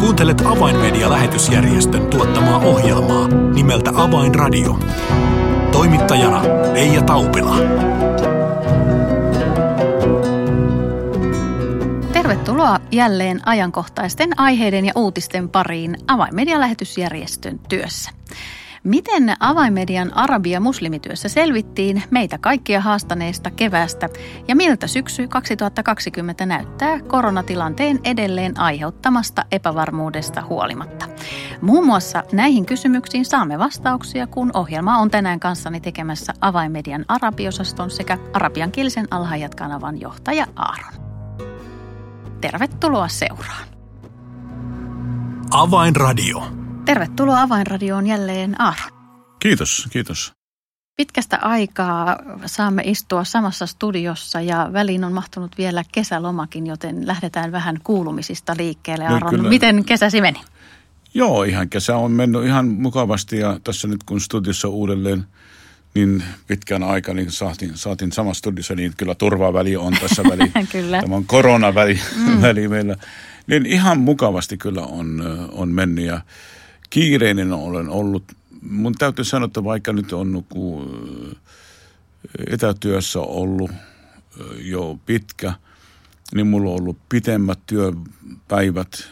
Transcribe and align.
Kuuntelet 0.00 0.40
Avainmedia-lähetysjärjestön 0.46 2.06
tuottamaa 2.06 2.58
ohjelmaa 2.58 3.28
nimeltä 3.28 3.90
Avainradio. 3.94 4.78
Toimittajana 5.72 6.42
Leija 6.72 7.02
Taupila. 7.02 7.56
Tervetuloa 12.12 12.80
jälleen 12.92 13.40
ajankohtaisten 13.48 14.40
aiheiden 14.40 14.86
ja 14.86 14.92
uutisten 14.96 15.48
pariin 15.48 15.96
Avainmedia-lähetysjärjestön 16.06 17.58
työssä. 17.68 18.10
Miten 18.86 19.34
avainmedian 19.40 20.16
arabia 20.16 20.60
muslimityössä 20.60 21.28
selvittiin 21.28 22.02
meitä 22.10 22.38
kaikkia 22.38 22.80
haastaneesta 22.80 23.50
keväästä 23.50 24.08
ja 24.48 24.56
miltä 24.56 24.86
syksy 24.86 25.28
2020 25.28 26.46
näyttää 26.46 27.00
koronatilanteen 27.00 28.00
edelleen 28.04 28.60
aiheuttamasta 28.60 29.44
epävarmuudesta 29.52 30.42
huolimatta? 30.42 31.06
Muun 31.60 31.86
muassa 31.86 32.22
näihin 32.32 32.66
kysymyksiin 32.66 33.24
saamme 33.24 33.58
vastauksia, 33.58 34.26
kun 34.26 34.50
ohjelma 34.54 34.98
on 34.98 35.10
tänään 35.10 35.40
kanssani 35.40 35.80
tekemässä 35.80 36.32
avainmedian 36.40 37.04
arabiosaston 37.08 37.90
sekä 37.90 38.18
arabiankielisen 38.32 39.06
alhaajat-kanavan 39.10 40.00
johtaja 40.00 40.46
Aaron. 40.56 40.92
Tervetuloa 42.40 43.08
seuraan. 43.08 43.66
Avainradio. 45.50 46.65
Tervetuloa 46.86 47.42
Avainradioon 47.42 48.06
jälleen 48.06 48.60
Aaron. 48.60 48.90
Kiitos, 49.38 49.88
kiitos. 49.90 50.32
Pitkästä 50.96 51.38
aikaa 51.42 52.16
saamme 52.46 52.82
istua 52.84 53.24
samassa 53.24 53.66
studiossa 53.66 54.40
ja 54.40 54.70
väliin 54.72 55.04
on 55.04 55.12
mahtunut 55.12 55.58
vielä 55.58 55.84
kesälomakin, 55.92 56.66
joten 56.66 57.06
lähdetään 57.06 57.52
vähän 57.52 57.78
kuulumisista 57.84 58.54
liikkeelle. 58.58 59.06
Aaron, 59.06 59.42
no, 59.42 59.48
miten 59.48 59.84
kesäsi 59.84 60.20
meni? 60.20 60.40
Joo, 61.14 61.42
ihan 61.42 61.68
kesä 61.68 61.96
on 61.96 62.10
mennyt 62.10 62.44
ihan 62.44 62.68
mukavasti 62.68 63.38
ja 63.38 63.60
tässä 63.64 63.88
nyt 63.88 64.02
kun 64.02 64.20
studiossa 64.20 64.68
uudelleen 64.68 65.24
niin 65.94 66.22
pitkän 66.46 66.82
aikaa 66.82 67.14
niin 67.14 67.30
saatiin, 67.30 67.72
saatiin 67.74 68.12
samassa 68.12 68.38
studiossa, 68.38 68.74
niin 68.74 68.92
kyllä 68.96 69.14
turvaväli 69.14 69.76
on 69.76 69.96
tässä 70.00 70.22
väli. 70.22 70.52
kyllä. 70.72 71.00
Tämä 71.00 71.16
on 71.16 71.24
koronaväli 71.24 72.00
mm. 72.26 72.42
väli 72.42 72.68
meillä. 72.68 72.96
Niin 73.46 73.66
ihan 73.66 74.00
mukavasti 74.00 74.56
kyllä 74.56 74.82
on, 74.82 75.22
on 75.52 75.68
mennyt 75.68 76.04
ja 76.04 76.20
kiireinen 76.90 77.52
olen 77.52 77.88
ollut. 77.88 78.24
Mun 78.62 78.94
täytyy 78.98 79.24
sanoa, 79.24 79.46
että 79.46 79.64
vaikka 79.64 79.92
nyt 79.92 80.12
on 80.12 80.44
etätyössä 82.46 83.20
ollut 83.20 83.70
jo 84.58 84.98
pitkä, 85.06 85.52
niin 86.34 86.46
mulla 86.46 86.70
on 86.70 86.76
ollut 86.76 86.98
pitemmät 87.08 87.58
työpäivät. 87.66 89.08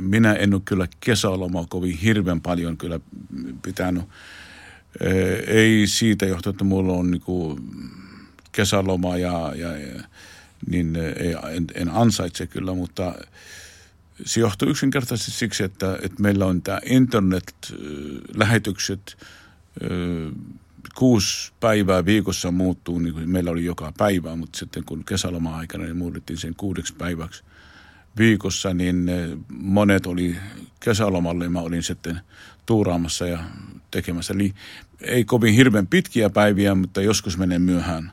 Minä 0.00 0.32
en 0.32 0.54
ole 0.54 0.62
kyllä 0.64 0.88
kesälomaa 1.00 1.66
kovin 1.68 1.98
hirveän 1.98 2.40
paljon 2.40 2.76
kyllä 2.76 3.00
pitänyt. 3.62 4.04
Ei 5.46 5.86
siitä 5.86 6.26
johtu, 6.26 6.50
että 6.50 6.64
mulla 6.64 6.92
on 6.92 7.10
niinku 7.10 7.60
kesäloma 8.52 9.16
ja, 9.16 9.52
ja, 9.56 9.76
ja 9.76 10.02
niin 10.66 10.96
ei, 10.96 11.36
en, 11.56 11.66
en 11.74 11.88
ansaitse 11.88 12.46
kyllä, 12.46 12.74
mutta– 12.74 13.14
se 14.24 14.40
johtuu 14.40 14.68
yksinkertaisesti 14.68 15.30
siksi, 15.30 15.64
että, 15.64 15.98
että 16.02 16.22
meillä 16.22 16.46
on 16.46 16.62
tämä 16.62 16.80
internet-lähetykset 16.84 19.16
kuusi 20.94 21.52
päivää 21.60 22.04
viikossa 22.04 22.50
muuttuu, 22.50 22.98
niin 22.98 23.14
kuin 23.14 23.30
meillä 23.30 23.50
oli 23.50 23.64
joka 23.64 23.92
päivä, 23.98 24.36
mutta 24.36 24.58
sitten 24.58 24.84
kun 24.84 25.04
kesäloma-aikana 25.04 25.84
niin 25.84 25.96
muutettiin 25.96 26.38
sen 26.38 26.54
kuudeksi 26.56 26.94
päiväksi 26.94 27.44
viikossa, 28.18 28.74
niin 28.74 29.10
monet 29.48 30.06
oli 30.06 30.36
kesälomalle 30.80 31.44
ja 31.44 31.50
mä 31.50 31.60
olin 31.60 31.82
sitten 31.82 32.20
tuuraamassa 32.66 33.26
ja 33.26 33.38
tekemässä. 33.90 34.34
Eli 34.34 34.54
ei 35.00 35.24
kovin 35.24 35.54
hirveän 35.54 35.86
pitkiä 35.86 36.30
päiviä, 36.30 36.74
mutta 36.74 37.00
joskus 37.00 37.38
menee 37.38 37.58
myöhään 37.58 38.12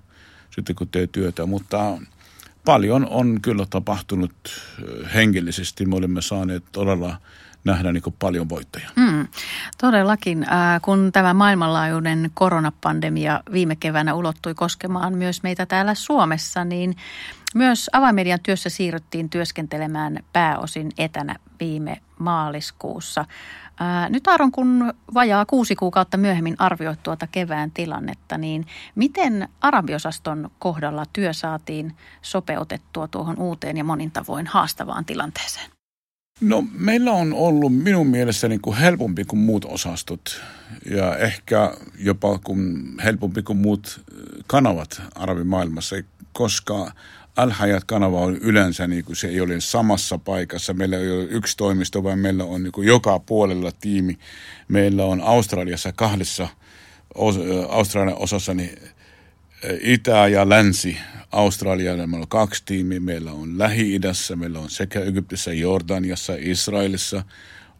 sitten 0.55 0.75
kun 0.75 0.89
teet 0.89 1.11
työtä, 1.11 1.45
mutta 1.45 1.97
paljon 2.65 3.07
on 3.09 3.41
kyllä 3.41 3.65
tapahtunut 3.69 4.33
henkilöisesti. 5.13 5.85
Me 5.85 5.95
olemme 5.95 6.21
saaneet 6.21 6.63
todella 6.71 7.17
nähdä 7.63 7.91
niin 7.91 8.03
kuin 8.03 8.15
paljon 8.19 8.49
voittajia. 8.49 8.89
Mm, 8.95 9.27
todellakin. 9.77 10.43
Äh, 10.43 10.81
kun 10.81 11.09
tämä 11.13 11.33
maailmanlaajuinen 11.33 12.31
koronapandemia 12.33 13.43
viime 13.51 13.75
keväänä 13.75 14.13
ulottui 14.13 14.53
koskemaan 14.53 15.13
myös 15.13 15.43
meitä 15.43 15.65
täällä 15.65 15.95
Suomessa, 15.95 16.65
niin 16.65 16.95
myös 17.55 17.89
avaimedian 17.93 18.39
työssä 18.43 18.69
siirryttiin 18.69 19.29
työskentelemään 19.29 20.19
pääosin 20.33 20.91
etänä 20.97 21.35
viime 21.59 21.97
maaliskuussa. 22.19 23.25
Ää, 23.79 24.09
nyt 24.09 24.27
Aaron, 24.27 24.51
kun 24.51 24.93
vajaa 25.13 25.45
kuusi 25.45 25.75
kuukautta 25.75 26.17
myöhemmin 26.17 26.55
arvioit 26.59 27.03
tuota 27.03 27.27
kevään 27.27 27.71
tilannetta, 27.71 28.37
niin 28.37 28.65
miten 28.95 29.49
arabiosaston 29.61 30.51
kohdalla 30.59 31.05
työ 31.13 31.33
saatiin 31.33 31.95
sopeutettua 32.21 33.07
tuohon 33.07 33.39
uuteen 33.39 33.77
ja 33.77 33.83
monin 33.83 34.11
tavoin 34.11 34.47
haastavaan 34.47 35.05
tilanteeseen? 35.05 35.69
No 36.41 36.63
meillä 36.71 37.11
on 37.11 37.33
ollut 37.33 37.75
minun 37.83 38.07
mielestä 38.07 38.47
niin 38.47 38.61
kuin 38.61 38.77
helpompi 38.77 39.25
kuin 39.25 39.39
muut 39.39 39.65
osastot 39.65 40.41
ja 40.91 41.17
ehkä 41.17 41.73
jopa 41.99 42.39
kuin 42.39 42.83
helpompi 43.03 43.43
kuin 43.43 43.57
muut 43.57 44.01
kanavat 44.47 45.01
arabimaailmassa, 45.15 45.95
koska 46.33 46.91
Al-Hayat-kanava 47.35 48.19
on 48.19 48.37
yleensä, 48.37 48.87
niin 48.87 49.05
kuin 49.05 49.15
se 49.15 49.27
ei 49.27 49.41
ole 49.41 49.61
samassa 49.61 50.17
paikassa. 50.17 50.73
Meillä 50.73 50.97
ei 50.97 51.11
ole 51.11 51.23
yksi 51.23 51.57
toimisto, 51.57 52.03
vaan 52.03 52.19
meillä 52.19 52.43
on 52.43 52.63
niin 52.63 52.71
kuin 52.71 52.87
joka 52.87 53.19
puolella 53.19 53.71
tiimi. 53.81 54.17
Meillä 54.67 55.05
on 55.05 55.21
Australiassa 55.21 55.91
kahdessa 55.91 56.47
Australian 57.69 58.17
osassa 58.17 58.53
niin 58.53 58.79
Itä 59.81 60.27
ja 60.27 60.49
Länsi. 60.49 60.97
Australialla 61.31 62.07
meillä 62.07 62.23
on 62.23 62.27
kaksi 62.27 62.63
tiimiä. 62.65 62.99
Meillä 62.99 63.31
on 63.31 63.59
Lähi-idässä, 63.59 64.35
meillä 64.35 64.59
on 64.59 64.69
sekä 64.69 64.99
Egyptissä, 64.99 65.53
Jordaniassa, 65.53 66.33
Israelissa 66.39 67.23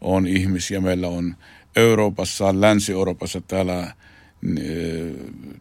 on 0.00 0.26
ihmisiä. 0.26 0.80
Meillä 0.80 1.08
on 1.08 1.36
Euroopassa, 1.76 2.60
Länsi-Euroopassa 2.60 3.40
täällä 3.40 3.94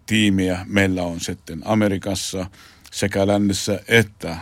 tiimiä. 0.05 0.65
Meillä 0.69 1.03
on 1.03 1.19
sitten 1.19 1.61
Amerikassa– 1.65 2.45
sekä 2.93 3.27
lännessä 3.27 3.79
että 3.87 4.37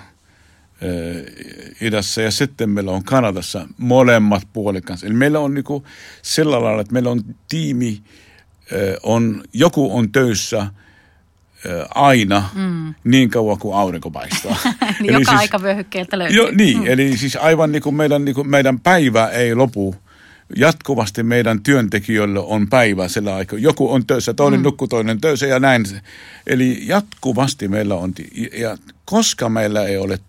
idässä 1.82 2.22
ja 2.22 2.32
sitten 2.32 2.70
meillä 2.70 2.92
on 2.92 3.04
Kanadassa 3.04 3.68
molemmat 3.78 4.44
puolet 4.54 4.86
kanssa. 4.86 5.08
Eli 5.08 5.14
meillä 5.14 5.40
on 5.40 5.54
niinku 5.54 5.86
sillä 6.22 6.62
lailla, 6.62 6.82
että 6.82 6.94
meillä 6.94 7.10
on 7.10 7.22
tiimi, 7.50 8.02
on, 9.04 9.44
joku 9.54 9.98
on 9.98 10.12
töissä 10.12 10.68
aina 11.96 12.50
mm. 12.56 12.94
niin 13.04 13.30
kauan 13.30 13.60
kuin 13.60 13.76
aurinko 13.76 14.12
paistaa. 14.12 14.58
niin 15.00 15.10
eli 15.10 15.14
joka 15.14 15.32
siis, 15.32 15.40
aika 15.40 15.62
vyöhykkeeltä 15.62 16.20
löytyy. 16.20 16.38
Jo, 16.38 16.52
niin, 16.56 16.78
mm. 16.78 16.88
eli 16.88 17.18
siis 17.18 17.36
aivan 17.36 17.72
niin 17.72 17.82
kuin 17.82 17.96
meidän, 17.96 18.26
niin 18.26 18.36
kuin 18.36 18.50
meidän 18.50 18.80
päivä 18.80 19.28
ei 19.28 19.56
lopu– 19.56 19.96
jatkuvasti 20.56 21.24
meidän 21.24 21.64
työntekijöille 21.64 22.40
on 22.40 22.68
päivä 22.70 23.08
sillä 23.08 23.36
aikaa. 23.36 23.60
Joku 23.60 23.94
on 23.94 24.08
töissä, 24.08 24.34
toinen 24.34 24.60
mm. 24.60 24.64
nukkuu, 24.64 24.88
toinen 24.88 25.22
töissä 25.22 25.46
ja 25.46 25.60
näin. 25.60 25.86
Eli 26.48 26.82
jatkuvasti 26.88 27.68
meillä 27.68 27.96
on, 27.96 28.14
ja 28.54 28.78
koska 29.06 29.50
meillä 29.50 29.86
ei 29.86 29.98
ole 29.98 30.20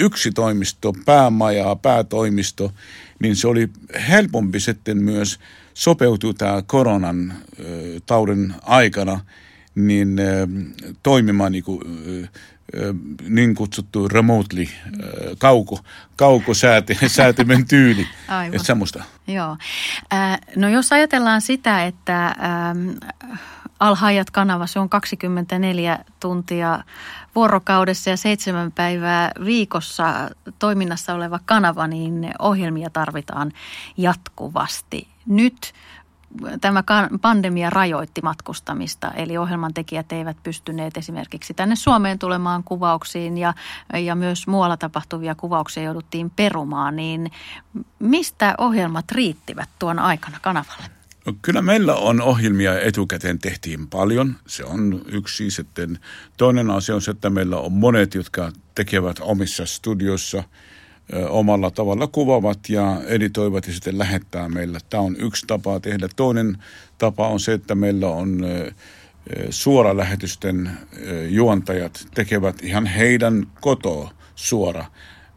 yksi 0.00 0.30
toimisto, 0.30 0.92
päämaja, 1.04 1.76
päätoimisto, 1.76 2.72
niin 3.18 3.36
se 3.36 3.48
oli 3.48 3.68
helpompi 4.08 4.60
sitten 4.60 4.98
myös 4.98 5.38
sopeutua 5.74 6.34
tämä 6.34 6.62
koronan 6.66 7.34
taudin 8.06 8.54
aikana 8.62 9.20
niin 9.74 10.16
toimimaan 11.02 11.52
niin 11.52 11.64
kuin, 11.64 11.80
niin 13.28 13.54
kutsuttu 13.54 14.08
remotely, 14.08 14.66
kauko, 15.38 15.80
kaukosäätimen 16.16 17.66
tyyli. 17.68 18.06
Aivan. 18.28 18.54
Että 18.54 18.66
semmoista. 18.66 19.04
Joo. 19.26 19.56
no 20.56 20.68
jos 20.68 20.92
ajatellaan 20.92 21.40
sitä, 21.40 21.84
että 21.84 22.36
Alhaajat 23.82 24.30
kanava, 24.30 24.66
se 24.66 24.78
on 24.78 24.88
24 24.88 25.98
tuntia 26.20 26.84
vuorokaudessa 27.34 28.10
ja 28.10 28.16
seitsemän 28.16 28.72
päivää 28.72 29.32
viikossa 29.44 30.30
toiminnassa 30.58 31.14
oleva 31.14 31.40
kanava, 31.44 31.86
niin 31.86 32.30
ohjelmia 32.38 32.90
tarvitaan 32.90 33.52
jatkuvasti. 33.96 35.08
Nyt 35.26 35.72
tämä 36.60 36.84
pandemia 37.22 37.70
rajoitti 37.70 38.20
matkustamista, 38.22 39.10
eli 39.10 39.36
ohjelmantekijät 39.38 40.12
eivät 40.12 40.36
pystyneet 40.42 40.96
esimerkiksi 40.96 41.54
tänne 41.54 41.76
Suomeen 41.76 42.18
tulemaan 42.18 42.64
kuvauksiin 42.64 43.38
ja, 43.38 43.54
ja 43.94 44.14
myös 44.14 44.46
muualla 44.46 44.76
tapahtuvia 44.76 45.34
kuvauksia 45.34 45.82
jouduttiin 45.82 46.30
perumaan, 46.30 46.96
niin 46.96 47.30
mistä 47.98 48.54
ohjelmat 48.58 49.12
riittivät 49.12 49.68
tuon 49.78 49.98
aikana 49.98 50.38
kanavalle? 50.42 50.84
No, 51.26 51.32
kyllä 51.42 51.62
meillä 51.62 51.94
on 51.94 52.20
ohjelmia 52.20 52.80
etukäteen 52.80 53.38
tehtiin 53.38 53.88
paljon. 53.88 54.36
Se 54.46 54.64
on 54.64 55.02
yksi 55.06 55.50
sitten. 55.50 55.98
Toinen 56.36 56.70
asia 56.70 56.94
on 56.94 57.02
se, 57.02 57.10
että 57.10 57.30
meillä 57.30 57.56
on 57.56 57.72
monet, 57.72 58.14
jotka 58.14 58.52
tekevät 58.74 59.16
omissa 59.20 59.66
studiossa 59.66 60.44
omalla 61.28 61.70
tavalla 61.70 62.06
kuvavat 62.06 62.58
ja 62.68 63.00
editoivat 63.06 63.66
ja 63.66 63.72
sitten 63.72 63.98
lähettää 63.98 64.48
meille. 64.48 64.78
Tämä 64.90 65.02
on 65.02 65.16
yksi 65.18 65.46
tapa 65.46 65.80
tehdä. 65.80 66.08
Toinen 66.16 66.58
tapa 66.98 67.28
on 67.28 67.40
se, 67.40 67.52
että 67.52 67.74
meillä 67.74 68.08
on 68.08 68.44
suoralähetysten 69.50 70.70
juontajat 71.28 72.06
tekevät 72.14 72.56
ihan 72.62 72.86
heidän 72.86 73.46
kotoa 73.60 74.10
suora. 74.34 74.84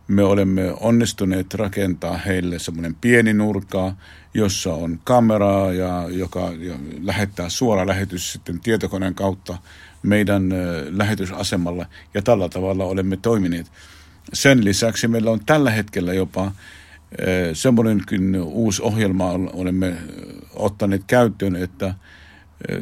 Me 0.08 0.24
olemme 0.24 0.74
onnistuneet 0.80 1.54
rakentaa 1.54 2.18
heille 2.18 2.60
semmoinen 2.60 2.96
pieni 2.96 3.34
nurka, 3.34 3.94
jossa 4.34 4.74
on 4.74 5.00
kameraa, 5.04 5.74
ja, 5.74 6.06
joka 6.10 6.52
ja 6.60 6.76
lähettää 7.02 7.50
suora 7.50 7.88
lähetys 7.88 8.34
sitten 8.34 8.60
tietokoneen 8.60 9.16
kautta 9.16 9.58
meidän 10.04 10.50
lähetysasemalla. 10.90 11.86
Ja 12.14 12.22
tällä 12.22 12.50
tavalla 12.50 12.86
olemme 12.86 13.18
toimineet. 13.18 13.72
Sen 14.34 14.66
lisäksi 14.66 15.08
meillä 15.08 15.32
on 15.32 15.40
tällä 15.46 15.72
hetkellä 15.72 16.14
jopa 16.14 16.52
semmoinenkin 17.54 18.36
uusi 18.42 18.82
ohjelma 18.82 19.32
olemme 19.32 19.96
ottaneet 20.54 21.02
käyttöön, 21.08 21.56
että 21.56 21.94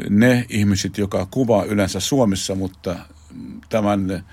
ne 0.10 0.46
ihmiset, 0.50 0.98
joka 0.98 1.28
kuvaa 1.32 1.64
yleensä 1.64 2.00
Suomessa, 2.00 2.56
mutta 2.56 2.96
tämän 3.70 4.24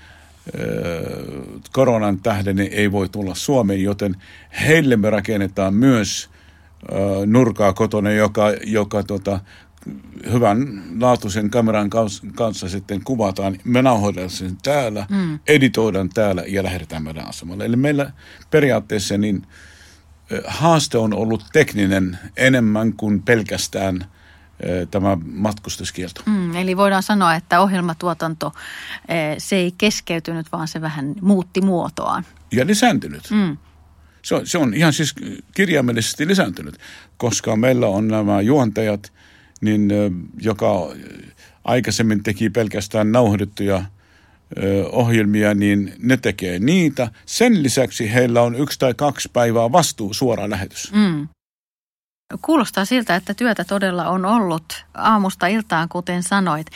koronan 1.73 2.19
tähden 2.19 2.59
ei 2.59 2.91
voi 2.91 3.09
tulla 3.09 3.35
Suomeen, 3.35 3.83
joten 3.83 4.15
heille 4.61 4.97
me 4.97 5.09
rakennetaan 5.09 5.73
myös 5.73 6.29
nurkaa 7.25 7.73
kotona, 7.73 8.11
joka, 8.11 8.43
joka 8.63 9.03
tota, 9.03 9.39
hyvän 10.31 10.83
laatuisen 10.99 11.49
kameran 11.49 11.89
kanssa 12.35 12.69
sitten 12.69 13.03
kuvataan. 13.03 13.57
Me 13.63 13.81
nauhoitetaan 13.81 14.29
sen 14.29 14.57
täällä, 14.63 15.07
mm. 15.09 15.39
editoidaan 15.47 16.09
täällä 16.09 16.43
ja 16.47 16.63
lähdetään 16.63 17.03
meidän 17.03 17.27
asemalle. 17.27 17.65
Eli 17.65 17.75
meillä 17.75 18.11
periaatteessa 18.49 19.17
niin 19.17 19.47
haaste 20.47 20.97
on 20.97 21.13
ollut 21.13 21.45
tekninen 21.53 22.19
enemmän 22.37 22.93
kuin 22.93 23.21
pelkästään 23.21 24.05
tämä 24.91 25.17
matkustuskielto. 25.25 26.21
Mm, 26.25 26.55
eli 26.55 26.77
voidaan 26.77 27.03
sanoa, 27.03 27.35
että 27.35 27.61
ohjelmatuotanto 27.61 28.51
se 29.37 29.55
ei 29.55 29.73
keskeytynyt, 29.77 30.51
vaan 30.51 30.67
se 30.67 30.81
vähän 30.81 31.13
muutti 31.21 31.61
muotoaan. 31.61 32.25
Ja 32.51 32.67
lisääntynyt. 32.67 33.23
Mm. 33.31 33.57
Se 34.21 34.35
on, 34.35 34.47
se 34.47 34.57
on 34.57 34.73
ihan 34.73 34.93
siis 34.93 35.15
kirjaimellisesti 35.55 36.27
lisääntynyt, 36.27 36.77
koska 37.17 37.55
meillä 37.55 37.87
on 37.87 38.07
nämä 38.07 38.41
juontajat– 38.41 39.11
niin 39.61 39.89
joka 40.41 40.93
aikaisemmin 41.63 42.23
teki 42.23 42.49
pelkästään 42.49 43.11
nauhoitettuja 43.11 43.85
ohjelmia, 44.91 45.53
niin 45.53 45.93
ne 45.99 46.17
tekee 46.17 46.59
niitä. 46.59 47.11
Sen 47.25 47.63
lisäksi 47.63 48.13
heillä 48.13 48.41
on 48.41 48.55
yksi 48.55 48.79
tai 48.79 48.93
kaksi 48.93 49.29
päivää 49.33 49.71
vastuu 49.71 50.13
suora 50.13 50.49
lähetys. 50.49 50.91
Mm. 50.93 51.27
Kuulostaa 52.41 52.85
siltä, 52.85 53.15
että 53.15 53.33
työtä 53.33 53.63
todella 53.63 54.09
on 54.09 54.25
ollut 54.25 54.85
aamusta 54.93 55.47
iltaan, 55.47 55.89
kuten 55.89 56.23
sanoit. 56.23 56.67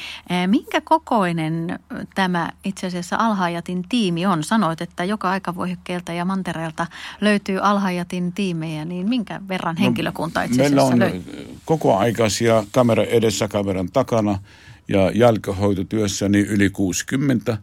Minkä 0.48 0.82
kokoinen 0.82 1.80
tämä 2.16 2.50
itse 2.64 2.88
asiassa 2.88 3.16
Alhaajatin 3.20 3.84
tiimi 3.90 4.26
on? 4.26 4.44
Sanoit, 4.44 4.82
että 4.82 5.04
joka 5.04 5.30
aikavyöhykkeeltä 5.30 6.14
ja 6.14 6.26
mantereelta 6.26 6.88
löytyy 7.22 7.60
Alhaajatin 7.60 8.34
tiimejä, 8.34 8.86
niin 8.86 9.10
minkä 9.10 9.42
verran 9.48 9.76
no, 9.76 9.82
henkilökunta 9.82 10.44
itse 10.44 10.62
asiassa 10.62 10.76
Meillä 10.76 10.84
on 10.84 11.00
löytyy? 11.00 11.58
kokoaikaisia 11.66 12.64
kamera 12.72 13.04
edessä, 13.04 13.48
kameran 13.48 13.90
takana 13.94 14.40
ja 14.88 15.12
jälkihoitotyössä 15.12 16.30
niin 16.30 16.46
yli 16.46 16.70
60. 16.70 17.58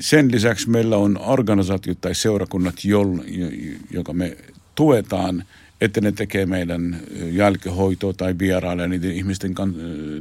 Sen 0.00 0.32
lisäksi 0.32 0.70
meillä 0.70 0.96
on 0.96 1.18
organisaatiot 1.18 2.00
tai 2.00 2.14
seurakunnat, 2.14 2.74
joka 3.90 4.12
me 4.12 4.36
tuetaan– 4.74 5.44
että 5.80 6.00
ne 6.00 6.12
tekee 6.12 6.46
meidän 6.46 7.00
jälkihoitoa 7.30 8.12
tai 8.12 8.34
vierailee 8.38 8.88
niiden 8.88 9.12
ihmisten 9.12 9.54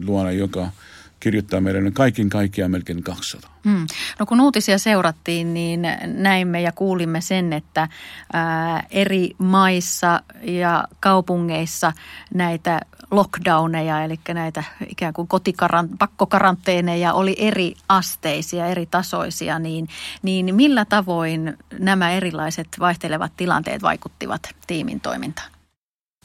luona, 0.06 0.31
joka 0.31 0.71
kirjoittaa 1.19 1.62
meidän 1.62 1.94
kaikin 1.94 2.30
kaikkiaan 2.30 2.72
melkein 2.72 3.04
200. 3.04 3.52
Hmm. 3.64 3.88
No 4.19 4.25
kun 4.25 4.42
uutisia 4.42 4.78
seurattiin, 4.78 5.54
niin 5.54 5.81
näimme 6.06 6.62
ja 6.62 6.72
kuulimme 6.72 7.22
sen, 7.22 7.54
että 7.54 7.88
ää, 8.34 8.84
eri 8.92 9.31
maissa 9.38 10.22
ja 10.42 10.84
kaupungeissa 11.00 11.94
näitä 12.34 12.81
lockdowneja, 13.12 14.04
eli 14.04 14.19
näitä 14.34 14.64
ikään 14.90 15.14
kuin 15.14 15.28
kotikarant- 15.28 15.96
pakkokaranteeneja 16.00 17.14
oli 17.14 17.36
eri 17.40 17.74
asteisia, 17.90 18.68
eri 18.68 18.86
tasoisia, 18.86 19.60
niin, 19.60 19.88
niin 20.22 20.56
millä 20.56 20.86
tavoin 20.86 21.58
nämä 21.80 22.12
erilaiset 22.12 22.68
vaihtelevat 22.80 23.31
tilanteet 23.38 23.81
vaikuttivat 23.81 24.50
tiimin 24.68 25.00
toimintaan? 25.00 25.52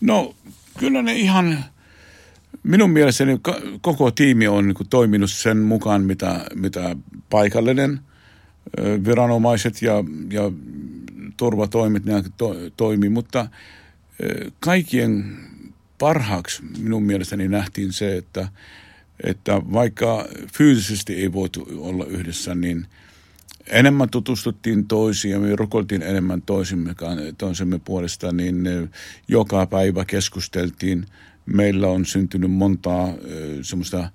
No 0.00 0.34
kyllä 0.78 1.02
ne 1.02 1.12
ihan, 1.12 1.64
minun 2.62 2.90
mielestäni 2.90 3.40
koko 3.80 4.10
tiimi 4.10 4.48
on 4.48 4.68
niin 4.68 4.88
toiminut 4.90 5.30
sen 5.30 5.58
mukaan, 5.58 6.04
mitä, 6.04 6.44
mitä 6.54 6.96
paikallinen 7.30 8.00
viranomaiset 9.06 9.82
ja, 9.82 10.04
ja 10.30 10.52
turvatoimit 11.36 12.02
to, 12.36 12.56
toimi, 12.76 13.08
mutta 13.08 13.48
kaikkien 14.60 15.36
parhaaksi 15.98 16.62
minun 16.78 17.02
mielestäni 17.02 17.48
nähtiin 17.48 17.92
se, 17.92 18.16
että, 18.16 18.48
että 19.24 19.62
vaikka 19.72 20.28
fyysisesti 20.52 21.14
ei 21.14 21.32
voitu 21.32 21.68
olla 21.76 22.04
yhdessä, 22.04 22.54
niin 22.54 22.86
enemmän 23.66 24.10
tutustuttiin 24.10 24.86
toisiin 24.86 25.32
ja 25.32 25.40
me 25.40 25.56
rukoltiin 25.56 26.02
enemmän 26.02 26.42
toisimme, 26.42 26.94
toisemme 27.38 27.80
puolesta, 27.84 28.32
niin 28.32 28.64
joka 29.28 29.66
päivä 29.66 30.04
keskusteltiin. 30.04 31.06
Meillä 31.46 31.88
on 31.88 32.06
syntynyt 32.06 32.50
montaa 32.50 33.14
semmoista 33.62 34.10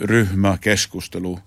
ryhmäkeskustelua. 0.00 1.40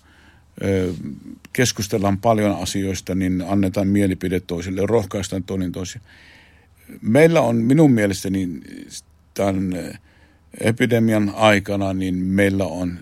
Keskustellaan 1.54 2.18
paljon 2.18 2.56
asioista, 2.62 3.16
niin 3.16 3.44
annetaan 3.48 3.88
mielipide 3.88 4.40
toisille, 4.40 4.82
rohkaistaan 4.86 5.44
toinen 5.44 5.72
toisia. 5.72 6.02
Meillä 7.02 7.42
on 7.42 7.56
minun 7.56 7.92
mielestäni 7.92 8.50
tämän 9.34 9.74
epidemian 10.60 11.34
aikana, 11.36 11.94
niin 11.94 12.16
meillä 12.16 12.66
on 12.66 13.00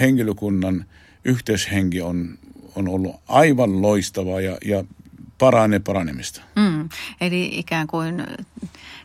henkilökunnan 0.00 0.84
yhteishenki 1.24 2.00
on, 2.00 2.38
on 2.74 2.88
ollut 2.88 3.16
aivan 3.28 3.82
loistava 3.82 4.40
ja, 4.40 4.58
ja 4.64 4.84
paranee 5.40 5.78
paranemista. 5.78 6.42
Mm, 6.56 6.88
eli 7.20 7.50
ikään 7.52 7.86
kuin 7.86 8.26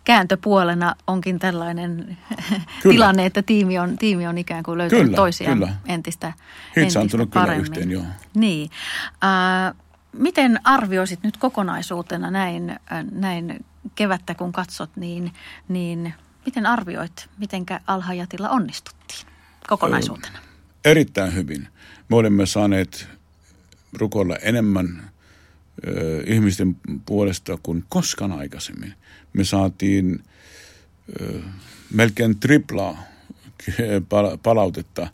kääntöpuolena 0.03 0.95
onkin 1.07 1.39
tällainen 1.39 2.17
kyllä. 2.81 2.93
tilanne, 2.93 3.25
että 3.25 3.41
tiimi 3.41 3.79
on, 3.79 3.97
tiimi 3.97 4.27
on 4.27 4.37
ikään 4.37 4.63
kuin 4.63 4.77
löytänyt 4.77 5.05
kyllä, 5.05 5.15
toisiaan 5.15 5.57
kyllä. 5.57 5.73
entistä, 5.85 6.33
entistä 6.75 6.99
paremmin. 6.99 7.31
Kyllä 7.33 7.55
yhteen, 7.55 7.91
joo. 7.91 8.03
Niin. 8.33 8.69
Äh, 9.23 9.73
miten 10.11 10.59
arvioisit 10.63 11.23
nyt 11.23 11.37
kokonaisuutena 11.37 12.31
näin, 12.31 12.69
äh, 12.69 12.77
näin 13.11 13.65
kevättä 13.95 14.35
kun 14.35 14.51
katsot, 14.51 14.89
niin, 14.95 15.33
niin 15.67 16.13
miten 16.45 16.65
arvioit, 16.65 17.29
miten 17.37 17.65
Alhajatilla 17.87 18.49
onnistuttiin 18.49 19.27
kokonaisuutena? 19.67 20.39
Erittäin 20.85 21.33
hyvin. 21.33 21.67
Me 22.09 22.15
olemme 22.15 22.45
saaneet 22.45 23.07
rukoilla 23.93 24.35
enemmän 24.35 25.14
ö, 25.87 26.23
ihmisten 26.27 26.77
puolesta 27.05 27.57
kuin 27.63 27.83
koskaan 27.89 28.31
aikaisemmin. 28.31 28.93
Me 29.33 29.43
saatiin 29.43 30.23
ö, 31.21 31.39
melkein 31.93 32.39
triplaa 32.39 33.03
palautetta, 34.43 35.07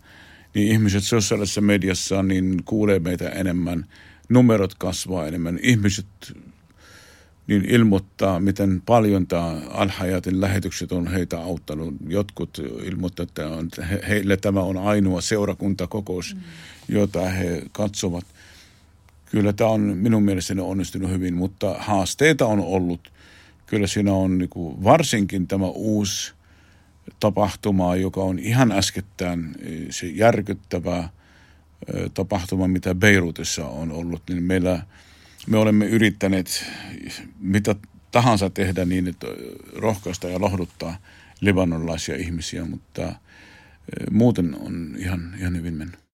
niin 0.53 0.68
ihmiset 0.68 1.03
sosiaalisessa 1.03 1.62
mediassa 1.62 2.24
niin 2.24 2.62
kuulee 2.65 3.00
meitä 3.00 3.30
enemmän, 3.30 3.86
numerot 4.30 4.75
kasvaa 4.75 5.27
enemmän, 5.27 5.60
ihmiset 5.62 6.06
niin 7.48 7.65
ilmoittaa, 7.65 8.39
miten 8.39 8.82
paljon 8.86 9.27
tämä 9.27 9.62
Al-Hayatin 9.70 10.41
lähetykset 10.41 10.91
on 10.91 11.08
heitä 11.08 11.39
auttanut. 11.39 11.96
Jotkut 12.08 12.62
ilmoittavat, 12.84 13.30
että 13.30 13.86
heille 14.08 14.38
tämä 14.38 14.60
on 14.60 14.77
ainoa 14.77 15.22
seurakuntakokous, 15.22 16.36
mm. 16.36 16.41
jota 16.88 17.30
he 17.30 17.63
katsovat. 17.72 18.25
Kyllä 19.31 19.53
tämä 19.53 19.69
on 19.69 19.81
minun 19.81 20.23
mielestäni 20.23 20.61
onnistunut 20.61 21.09
hyvin, 21.09 21.33
mutta 21.33 21.75
haasteita 21.79 22.45
on 22.45 22.59
ollut. 22.59 23.13
Kyllä 23.65 23.88
siinä 23.88 24.13
on 24.13 24.38
niin 24.38 24.50
kuin 24.50 24.83
varsinkin 24.83 25.47
tämä 25.47 25.65
uusi 25.65 26.33
tapahtuma, 27.19 27.95
joka 27.95 28.21
on 28.21 28.39
ihan 28.39 28.71
äskettäin 28.71 29.55
se 29.89 30.07
järkyttävä 30.07 31.09
tapahtuma, 32.13 32.67
mitä 32.67 32.95
Beirutissa 32.95 33.67
on 33.67 33.91
ollut, 33.91 34.21
niin 34.29 34.43
meillä– 34.43 34.81
me 35.47 35.57
olemme 35.57 35.85
yrittäneet 35.85 36.65
mitä 37.39 37.75
tahansa 38.11 38.50
tehdä 38.50 38.85
niin, 38.85 39.07
että 39.07 39.27
rohkaista 39.75 40.29
ja 40.29 40.41
lohduttaa 40.41 40.97
libanonlaisia 41.41 42.15
ihmisiä, 42.15 42.65
mutta 42.65 43.03
eh, 43.03 43.15
muuten 44.11 44.55
on 44.59 44.95
ihan, 44.97 45.35
ihan 45.39 45.55
hyvin 45.55 45.73
mennyt. 45.73 46.11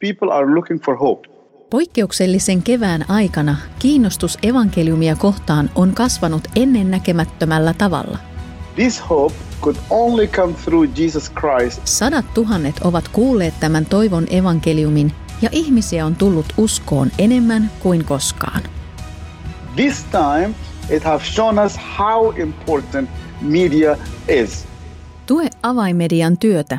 People 0.00 0.32
are 0.32 0.54
looking 0.54 0.80
for 0.80 0.96
hope. 0.96 1.28
Poikkeuksellisen 1.70 2.62
kevään 2.62 3.10
aikana 3.10 3.56
kiinnostus 3.78 4.38
evankeliumia 4.42 5.16
kohtaan 5.16 5.70
on 5.74 5.92
kasvanut 5.94 6.48
ennennäkemättömällä 6.56 7.74
tavalla. 7.74 8.18
This 8.74 9.10
hope 9.10 9.34
could 9.60 9.76
only 9.90 10.26
come 10.26 10.54
through 10.64 10.98
Jesus 10.98 11.32
Christ. 11.40 11.80
Sadat 11.84 12.34
tuhannet 12.34 12.78
ovat 12.84 13.08
kuulleet 13.08 13.54
tämän 13.60 13.86
toivon 13.86 14.26
evankeliumin 14.30 15.12
ja 15.42 15.48
ihmisiä 15.52 16.06
on 16.06 16.16
tullut 16.16 16.46
uskoon 16.56 17.10
enemmän 17.18 17.70
kuin 17.80 18.04
koskaan. 18.04 18.62
This 19.76 20.04
time 20.04 20.54
it 20.90 21.04
has 21.04 21.34
shown 21.34 21.58
us 21.58 21.78
how 21.98 22.38
important 22.38 23.10
media 23.40 23.96
is. 24.28 24.66
Tue 25.26 25.50
avaimedian 25.62 26.38
työtä 26.38 26.78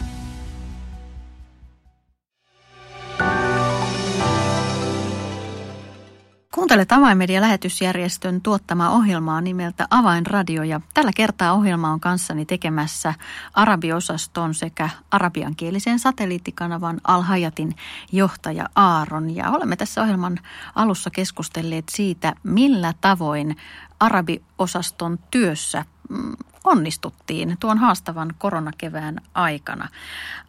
Kuuntelet 6.61 6.91
Avainmedia-lähetysjärjestön 6.91 8.41
tuottamaa 8.41 8.89
ohjelmaa 8.89 9.41
nimeltä 9.41 9.87
Avainradio 9.89 10.63
ja 10.63 10.81
tällä 10.93 11.11
kertaa 11.15 11.53
ohjelma 11.53 11.91
on 11.91 11.99
kanssani 11.99 12.45
tekemässä 12.45 13.13
arabiosaston 13.53 14.53
sekä 14.53 14.89
arabiankielisen 15.11 15.99
satelliittikanavan 15.99 17.01
Al-Hayatin 17.03 17.75
johtaja 18.11 18.69
Aaron. 18.75 19.35
Ja 19.35 19.49
olemme 19.49 19.75
tässä 19.75 20.01
ohjelman 20.01 20.39
alussa 20.75 21.09
keskustelleet 21.09 21.89
siitä, 21.89 22.33
millä 22.43 22.93
tavoin 23.01 23.57
arabiosaston 23.99 25.19
työssä 25.31 25.85
mm, 26.09 26.33
onnistuttiin 26.63 27.57
tuon 27.59 27.77
haastavan 27.77 28.33
koronakevään 28.37 29.15
aikana. 29.33 29.87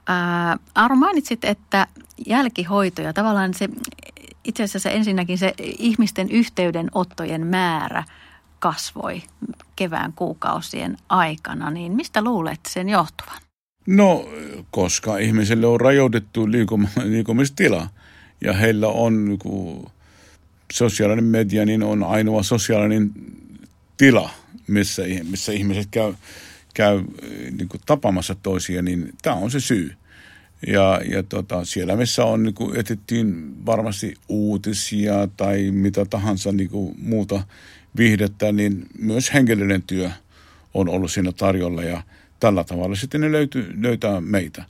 Ää, 0.07 0.59
Aaro, 0.75 0.97
mainitsit, 0.97 1.45
että 1.45 1.87
jälkihoito 2.27 3.03
ja 3.03 3.13
tavallaan 3.13 3.55
se 3.55 3.69
itse 4.45 4.63
asiassa 4.63 4.91
ensinnäkin 4.91 5.39
se 5.39 5.55
ihmisten 5.59 6.31
yhteydenottojen 6.31 7.47
määrä 7.47 8.05
kasvoi 8.59 9.23
kevään 9.77 10.13
kuukausien 10.13 10.97
aikana, 11.09 11.71
niin 11.71 11.93
mistä 11.93 12.25
luulet 12.25 12.61
sen 12.69 12.89
johtuvan? 12.89 13.41
No, 13.87 14.29
koska 14.71 15.19
ihmisille 15.19 15.67
on 15.67 15.81
rajoitettu 15.81 16.47
liikum- 16.47 16.89
liikumistila 17.05 17.89
ja 18.41 18.53
heillä 18.53 18.89
on 18.89 19.25
niin 19.25 19.85
sosiaalinen 20.73 21.25
media, 21.25 21.67
niin 21.67 21.83
on 21.83 22.05
ainoa 22.05 22.43
sosiaalinen 22.43 23.13
tila, 23.97 24.31
missä, 24.67 25.03
missä 25.31 25.53
ihmiset 25.53 25.89
käy, 25.91 26.15
käy 26.75 27.05
niin 27.51 27.69
tapaamassa 27.87 28.35
toisia, 28.35 28.83
niin 28.83 29.13
tämä 29.23 29.37
on 29.37 29.51
se 29.51 29.61
syy. 29.61 29.95
Ja, 30.67 31.01
ja 31.11 31.23
tota, 31.23 31.65
siellä 31.65 31.97
missä 31.97 32.25
on, 32.25 32.43
niin 32.43 32.55
etettiin 32.77 33.55
varmasti 33.67 34.15
uutisia 34.29 35.29
tai 35.37 35.71
mitä 35.71 36.05
tahansa 36.05 36.53
niin 36.53 36.69
kuin, 36.69 36.95
muuta 36.99 37.43
viihdettä, 37.97 38.53
niin 38.53 38.87
myös 38.99 39.35
henkilöllinen 39.35 39.83
työ 39.83 40.11
on 40.75 40.89
ollut 40.89 41.13
siinä 41.13 41.33
tarjolla 41.33 41.83
ja 41.83 42.03
tällä 42.41 42.65
tavalla 42.65 42.97
sitten 42.97 43.21
ne 43.21 43.33
löyty, 43.33 43.75
löytää 43.81 44.21
meitä. 44.21 44.65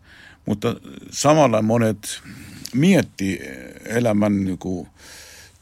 Mutta 0.46 0.76
samalla 1.10 1.62
monet 1.62 2.20
miettii 2.74 3.40
elämän 3.84 4.44
niin 4.44 4.58
kuin, 4.58 4.88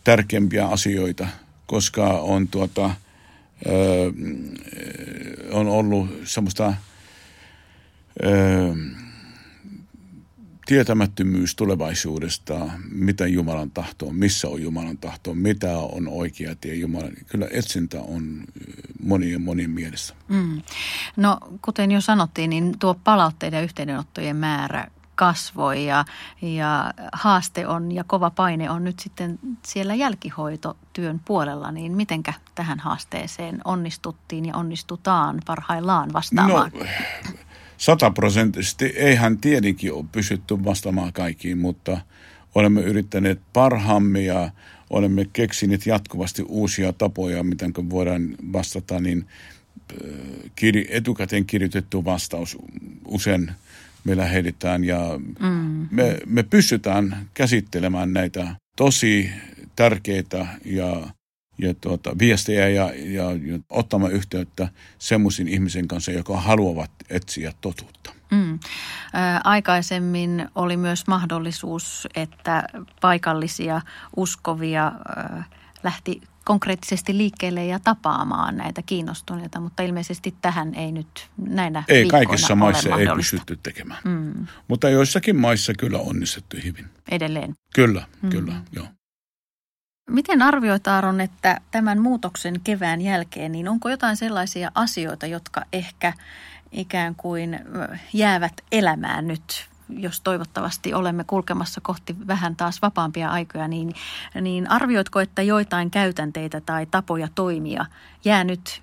tärkeimpiä 0.04 0.66
asioita, 0.66 1.28
koska 1.66 2.06
on, 2.06 2.48
tuota, 2.48 2.90
ö, 3.66 3.70
on 5.50 5.68
ollut 5.68 6.10
semmoista... 6.24 6.74
Ö, 8.24 8.99
tietämättömyys 10.70 11.54
tulevaisuudesta, 11.54 12.70
mitä 12.92 13.26
Jumalan 13.26 13.70
tahto 13.70 14.06
on, 14.06 14.14
missä 14.14 14.48
on 14.48 14.62
Jumalan 14.62 14.98
tahto, 14.98 15.34
mitä 15.34 15.78
on 15.78 16.08
oikea 16.08 16.54
tie 16.60 16.74
Jumalan. 16.74 17.12
Kyllä 17.26 17.46
etsintä 17.50 18.00
on 18.00 18.44
monien 19.02 19.42
monien 19.42 19.70
mielessä. 19.70 20.14
Mm. 20.28 20.62
No 21.16 21.38
kuten 21.62 21.90
jo 21.90 22.00
sanottiin, 22.00 22.50
niin 22.50 22.78
tuo 22.78 22.94
palautteiden 23.04 23.56
ja 23.56 23.62
yhteydenottojen 23.62 24.36
määrä 24.36 24.86
kasvoi 25.14 25.86
ja, 25.86 26.04
ja 26.42 26.94
haaste 27.12 27.66
on 27.66 27.92
ja 27.92 28.04
kova 28.04 28.30
paine 28.30 28.70
on 28.70 28.84
nyt 28.84 28.98
sitten 28.98 29.38
siellä 29.64 29.94
jälkihoitotyön 29.94 31.20
puolella, 31.24 31.72
niin 31.72 31.92
mitenkä 31.92 32.32
tähän 32.54 32.78
haasteeseen 32.78 33.60
onnistuttiin 33.64 34.44
ja 34.44 34.56
onnistutaan 34.56 35.40
parhaillaan 35.46 36.12
vastaamaan? 36.12 36.72
No, 36.74 36.84
sataprosenttisesti 37.80 38.84
eihän 38.84 39.38
tietenkin 39.38 39.92
ole 39.92 40.04
pysytty 40.12 40.64
vastaamaan 40.64 41.12
kaikkiin, 41.12 41.58
mutta 41.58 42.00
olemme 42.54 42.80
yrittäneet 42.80 43.40
parhaamme 43.52 44.20
ja 44.20 44.50
olemme 44.90 45.26
keksineet 45.32 45.86
jatkuvasti 45.86 46.42
uusia 46.48 46.92
tapoja, 46.92 47.42
miten 47.42 47.72
voidaan 47.90 48.28
vastata, 48.52 49.00
niin 49.00 49.26
äh, 49.92 50.86
etukäteen 50.88 51.46
kirjoitettu 51.46 52.04
vastaus 52.04 52.58
usein 53.06 53.50
me 54.04 54.16
lähetetään 54.16 54.84
ja 54.84 55.20
mm. 55.40 55.88
me, 55.90 56.18
me 56.26 56.42
pystytään 56.42 57.28
käsittelemään 57.34 58.12
näitä 58.12 58.56
tosi 58.76 59.30
tärkeitä 59.76 60.46
ja 60.64 61.06
ja 61.62 61.74
tuota, 61.74 62.18
viestejä 62.18 62.68
ja, 62.68 62.92
ja, 62.94 63.24
ja 63.32 63.58
ottamaan 63.70 64.12
yhteyttä 64.12 64.68
semmoisiin 64.98 65.48
ihmisen 65.48 65.88
kanssa, 65.88 66.12
jotka 66.12 66.40
haluavat 66.40 66.90
etsiä 67.10 67.52
totuutta. 67.60 68.12
Mm. 68.30 68.58
Ää, 69.12 69.40
aikaisemmin 69.44 70.48
oli 70.54 70.76
myös 70.76 71.06
mahdollisuus, 71.06 72.08
että 72.14 72.64
paikallisia 73.00 73.80
uskovia 74.16 74.84
ää, 74.84 75.44
lähti 75.82 76.20
konkreettisesti 76.44 77.16
liikkeelle 77.16 77.66
ja 77.66 77.78
tapaamaan 77.78 78.56
näitä 78.56 78.82
kiinnostuneita, 78.82 79.60
mutta 79.60 79.82
ilmeisesti 79.82 80.34
tähän 80.42 80.74
ei 80.74 80.92
nyt 80.92 81.30
näinä 81.36 81.84
Ei 81.88 82.08
kaikissa 82.08 82.54
maissa 82.54 82.96
ei 82.96 83.06
pystytty 83.16 83.58
tekemään, 83.62 84.00
mm. 84.04 84.46
mutta 84.68 84.88
joissakin 84.88 85.36
maissa 85.36 85.72
kyllä 85.78 85.98
onnistettu 85.98 86.56
hyvin. 86.64 86.86
Edelleen? 87.10 87.54
Kyllä, 87.74 88.06
mm. 88.22 88.30
kyllä, 88.30 88.54
joo. 88.72 88.86
Miten 90.10 90.42
arvioit 90.42 90.88
Aaron, 90.88 91.20
että 91.20 91.60
tämän 91.70 92.00
muutoksen 92.00 92.60
kevään 92.64 93.00
jälkeen, 93.00 93.52
niin 93.52 93.68
onko 93.68 93.88
jotain 93.88 94.16
sellaisia 94.16 94.70
asioita, 94.74 95.26
jotka 95.26 95.62
ehkä 95.72 96.12
ikään 96.72 97.14
kuin 97.14 97.60
jäävät 98.12 98.52
elämään 98.72 99.28
nyt, 99.28 99.68
jos 99.88 100.20
toivottavasti 100.20 100.94
olemme 100.94 101.24
kulkemassa 101.24 101.80
kohti 101.80 102.16
vähän 102.26 102.56
taas 102.56 102.82
vapaampia 102.82 103.30
aikoja, 103.30 103.68
niin, 103.68 103.94
niin 104.40 104.70
arvioitko, 104.70 105.20
että 105.20 105.42
joitain 105.42 105.90
käytänteitä 105.90 106.60
tai 106.60 106.86
tapoja 106.86 107.28
toimia 107.34 107.86
jää 108.24 108.44
nyt, 108.44 108.82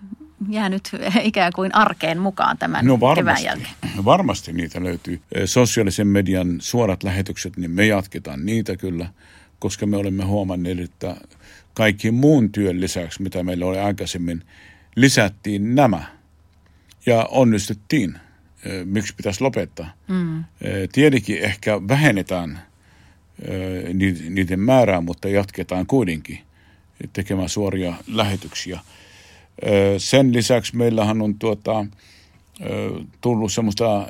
jää 0.50 0.70
nyt 0.70 0.92
ikään 1.24 1.54
kuin 1.54 1.76
arkeen 1.76 2.20
mukaan 2.20 2.58
tämän 2.58 2.86
no 2.86 3.00
varmasti, 3.00 3.22
kevään 3.22 3.44
jälkeen? 3.44 4.06
Varmasti 4.06 4.54
niitä 4.54 4.84
löytyy. 4.84 5.22
Sosiaalisen 5.46 6.08
median 6.08 6.56
suorat 6.60 7.04
lähetykset, 7.04 7.58
niin 7.58 7.72
me 7.72 7.86
jatketaan 7.86 8.46
niitä 8.46 8.78
kyllä– 8.78 9.10
koska 9.60 9.86
me 9.86 9.98
olemme 9.98 10.24
huomanneet, 10.24 10.80
että 10.80 11.16
kaikki 11.74 12.12
muun 12.12 12.52
työn 12.52 12.82
lisäksi, 12.82 13.22
mitä 13.22 13.44
meillä 13.44 13.66
oli 13.66 13.80
aikaisemmin, 13.80 14.44
lisättiin 14.96 15.76
nämä 15.76 16.04
ja 17.06 17.26
onnistuttiin. 17.32 18.20
Miksi 18.86 19.16
pitäisi 19.16 19.42
lopettaa? 19.42 19.94
Mm. 20.08 20.44
Tietenkin 20.92 21.38
ehkä 21.38 21.88
vähennetään 21.88 22.60
niiden 24.30 24.60
määrää, 24.60 25.02
mutta 25.02 25.30
jatketaan 25.30 25.86
kuitenkin 25.86 26.40
tekemään 27.14 27.50
suoria 27.50 27.94
lähetyksiä. 28.08 28.80
Sen 29.98 30.34
lisäksi 30.34 30.78
meillähän 30.78 31.22
on 31.22 31.40
tuota, 31.40 31.86
tullut 33.22 33.54
semmoista, 33.54 34.08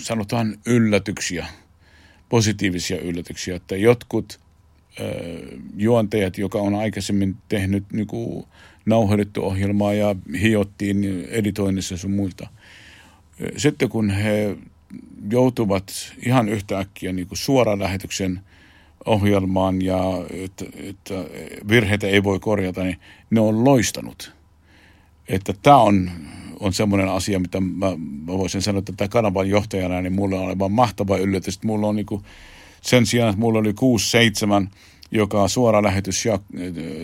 sanotaan 0.00 0.58
yllätyksiä– 0.66 1.46
positiivisia 2.32 3.00
yllätyksiä, 3.00 3.56
että 3.56 3.76
jotkut 3.76 4.40
äh, 5.00 5.06
juontajat, 5.76 6.38
joka 6.38 6.58
on 6.58 6.74
aikaisemmin 6.74 7.36
tehnyt 7.48 7.84
niin 7.92 8.06
kuin, 8.06 8.44
nauhoitettu 8.86 9.44
ohjelmaa 9.44 9.94
ja 9.94 10.16
hiottiin 10.40 11.26
editoinnissa 11.28 11.96
sun 11.96 12.10
muilta. 12.10 12.48
Sitten 13.56 13.88
kun 13.88 14.10
he 14.10 14.56
joutuvat 15.30 15.92
ihan 16.26 16.48
yhtäkkiä 16.48 17.12
niin 17.12 17.26
kuin 17.26 17.78
lähetyksen 17.78 18.40
ohjelmaan 19.06 19.82
ja 19.82 20.00
että, 20.30 20.64
että 20.74 21.14
virheitä 21.68 22.06
ei 22.06 22.24
voi 22.24 22.38
korjata, 22.38 22.84
niin 22.84 23.00
ne 23.30 23.40
on 23.40 23.64
loistanut. 23.64 24.34
Että 25.28 25.54
tämä 25.62 25.76
on 25.76 26.10
on 26.62 26.72
semmoinen 26.72 27.08
asia, 27.08 27.38
mitä 27.40 27.60
mä, 27.60 27.86
mä 28.26 28.32
voisin 28.38 28.62
sanoa, 28.62 28.78
että 28.78 28.92
tämä 28.96 29.08
kanavan 29.08 29.48
johtajana, 29.48 30.00
niin 30.00 30.12
mulla 30.12 30.40
on 30.40 30.48
aivan 30.48 30.72
mahtava 30.72 31.16
yllätys. 31.16 31.62
Mulla 31.62 31.86
on 31.86 31.96
niin 31.96 32.06
kuin, 32.06 32.22
sen 32.80 33.06
sijaan, 33.06 33.30
että 33.30 33.40
mulla 33.40 33.58
oli 33.58 33.74
kuusi, 33.74 34.10
seitsemän 34.10 34.70
joka 35.14 35.48
suora 35.48 35.82
lähetys 35.82 36.26
ja, 36.26 36.38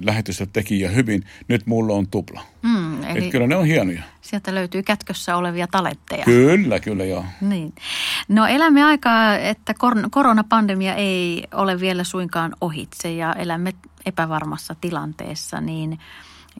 lähetystä 0.05 0.47
teki 0.47 0.81
ja 0.81 0.91
hyvin, 0.91 1.25
nyt 1.49 1.67
mulla 1.67 1.95
on 1.95 2.07
tupla. 2.07 2.41
Mm, 2.62 3.05
eli 3.05 3.25
Et 3.25 3.31
kyllä 3.31 3.47
ne 3.47 3.57
on 3.57 3.67
hienoja. 3.67 4.03
sieltä 4.21 4.55
löytyy 4.55 4.83
kätkössä 4.83 5.37
olevia 5.37 5.67
talentteja. 5.67 6.25
Kyllä, 6.25 6.81
kyllä 6.81 7.05
joo. 7.05 7.25
Niin. 7.41 7.73
No 8.29 8.47
elämme 8.47 8.85
aikaa, 8.85 9.37
että 9.38 9.75
kor- 9.75 10.09
koronapandemia 10.11 10.95
ei 10.95 11.45
ole 11.55 11.81
vielä 11.81 12.05
suinkaan 12.05 12.53
ohitse 12.61 13.12
ja 13.12 13.33
elämme 13.33 13.73
epävarmassa 14.07 14.77
tilanteessa, 14.81 15.61
niin 15.61 15.99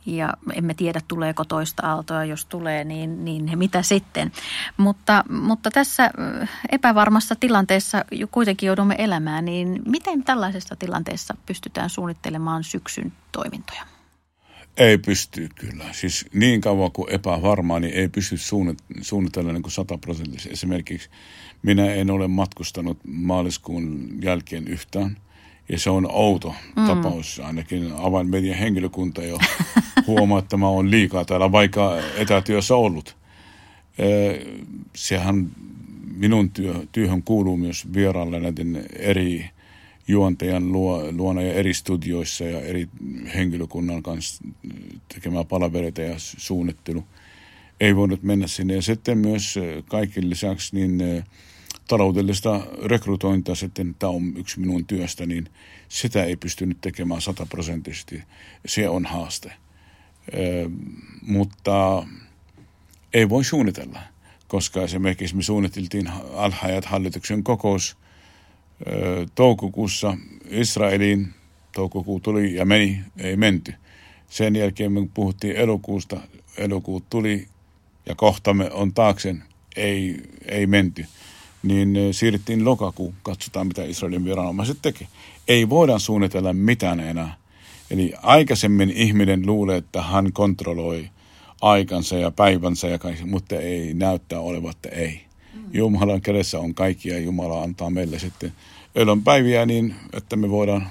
ja 0.07 0.35
emme 0.55 0.75
tiedä 0.75 1.01
tuleeko 1.09 1.45
toista 1.45 1.87
aaltoa, 1.87 2.25
jos 2.25 2.47
tulee, 2.47 2.85
niin, 2.85 3.25
niin 3.25 3.59
mitä 3.59 3.83
sitten. 3.83 4.33
Mutta, 4.77 5.25
mutta 5.31 5.71
tässä 5.71 6.11
epävarmassa 6.73 7.37
tilanteessa 7.37 8.05
kuitenkin 8.31 8.67
joudumme 8.67 8.95
elämään, 8.99 9.45
niin 9.45 9.83
miten 9.87 10.25
tällaisessa 10.25 10.77
tilanteessa 10.77 11.37
pystytään 11.47 11.91
suunnittelemaan 11.91 12.65
syksyn 12.65 13.13
toimintoja? 13.33 13.83
Ei 14.79 14.99
pysty 14.99 15.49
kyllä. 15.55 15.85
Siis 15.93 16.27
niin 16.33 16.61
kauan 16.61 16.93
kuin 16.93 17.11
epävarmaa, 17.11 17.81
niin 17.81 17.95
ei 17.95 18.09
pysty 18.09 18.37
suunnit- 18.37 19.03
suunnitella 19.03 19.53
niin 19.53 19.71
sataprosenttisesti. 19.71 20.53
Esimerkiksi 20.53 21.11
minä 21.63 21.95
en 21.95 22.11
ole 22.11 22.29
matkustanut 22.29 22.99
maaliskuun 23.07 24.09
jälkeen 24.23 24.69
yhtään. 24.69 25.17
Ja 25.69 25.79
se 25.79 25.91
on 25.91 26.11
outo 26.11 26.55
mm. 26.77 26.87
tapaus. 26.87 27.41
Ainakin 27.45 27.93
avainmedian 27.97 28.59
henkilökunta 28.59 29.23
jo 29.23 29.39
huomaa, 30.09 30.39
että 30.39 30.57
mä 30.57 30.69
oon 30.69 30.91
liikaa 30.91 31.25
täällä, 31.25 31.53
vaikka 31.53 31.97
etätyössä 32.17 32.75
ollut. 32.77 33.17
Sehän 34.95 35.51
minun 36.17 36.51
työ, 36.51 36.75
työhön 36.93 37.23
kuuluu 37.23 37.57
myös 37.57 37.93
vierailla 37.95 38.39
näiden 38.39 38.87
eri 38.97 39.51
juontajan 40.09 40.73
luo, 40.73 41.05
luona 41.13 41.43
ja 41.43 41.55
eri 41.55 41.75
studioissa 41.75 42.45
ja 42.45 42.61
eri 42.61 42.89
henkilökunnan 43.35 44.03
kanssa 44.03 44.45
tekemään 45.15 45.47
palavereita 45.47 46.03
ja 46.03 46.15
suunnittelu. 46.17 47.05
Ei 47.81 47.97
voinut 47.97 48.23
mennä 48.23 48.47
sinne. 48.47 48.75
Ja 48.75 48.83
sitten 48.83 49.19
myös 49.19 49.59
kaiken 49.89 50.31
lisäksi 50.31 50.77
niin 50.77 51.25
taloudellista 51.89 52.61
rekrytointia 52.85 53.55
sitten, 53.55 53.97
tämä 53.99 54.11
on 54.11 54.33
yksi 54.37 54.61
minun 54.61 54.85
työstä, 54.85 55.27
niin 55.27 55.49
sitä 55.89 56.25
ei 56.25 56.37
pystynyt 56.37 56.81
tekemään 56.81 57.21
sataprosenttisesti. 57.21 58.23
Se 58.67 58.89
on 58.89 59.07
haaste. 59.07 59.53
Ö, 60.35 60.71
mutta 61.23 62.07
ei 63.15 63.29
voi 63.29 63.45
suunnitella, 63.45 64.01
koska 64.49 64.83
esimerkiksi 64.83 65.37
me 65.37 65.43
suunniteltiin 65.43 66.11
alhaajat 66.35 66.85
hallituksen 66.85 67.45
kokous 67.45 67.97
ö, 68.87 69.27
toukokuussa 69.35 70.17
Israeliin. 70.51 71.35
Toukokuu 71.73 72.21
tuli 72.21 72.55
ja 72.55 72.65
meni, 72.65 73.01
ei 73.19 73.37
menty. 73.37 73.75
Sen 74.29 74.57
jälkeen 74.57 74.93
me 74.93 75.09
puhuttiin 75.15 75.57
elokuusta, 75.57 76.21
elokuu 76.57 77.03
tuli 77.11 77.49
ja 78.07 78.15
kohtamme 78.15 78.71
on 78.71 78.95
taakse, 78.95 79.35
ei, 79.77 80.23
ei 80.45 80.67
menty 80.67 81.07
niin 81.63 81.95
siirrettiin 82.13 82.65
lokakuun, 82.65 83.15
katsotaan 83.23 83.67
mitä 83.67 83.85
Israelin 83.85 84.25
viranomaiset 84.25 84.79
tekee. 84.83 85.09
Ei 85.49 85.69
voida 85.69 85.99
suunnitella 85.99 86.53
mitään 86.53 87.01
enää. 87.01 87.37
Eli 87.91 88.13
aikaisemmin 88.23 88.91
ihminen 88.91 89.47
luulee, 89.47 89.77
että 89.77 90.03
hän 90.03 90.33
kontrolloi 90.33 91.11
aikansa 91.63 92.19
ja 92.19 92.31
päivänsä, 92.31 92.89
ja 92.89 92.99
kaikki, 92.99 93.25
mutta 93.25 93.57
ei 93.57 93.95
näyttää 93.95 94.41
olevan, 94.41 94.71
että 94.71 94.89
ei. 94.89 95.29
Jumalan 95.73 96.21
kädessä 96.21 96.59
on 96.59 96.75
kaikki 96.75 97.09
ja 97.09 97.19
Jumala 97.19 97.63
antaa 97.63 97.91
meille 97.91 98.19
sitten 98.19 98.53
elon 98.95 99.23
päiviä 99.23 99.67
niin, 99.67 99.95
että 100.13 100.37
me 100.37 100.51
voidaan 100.51 100.87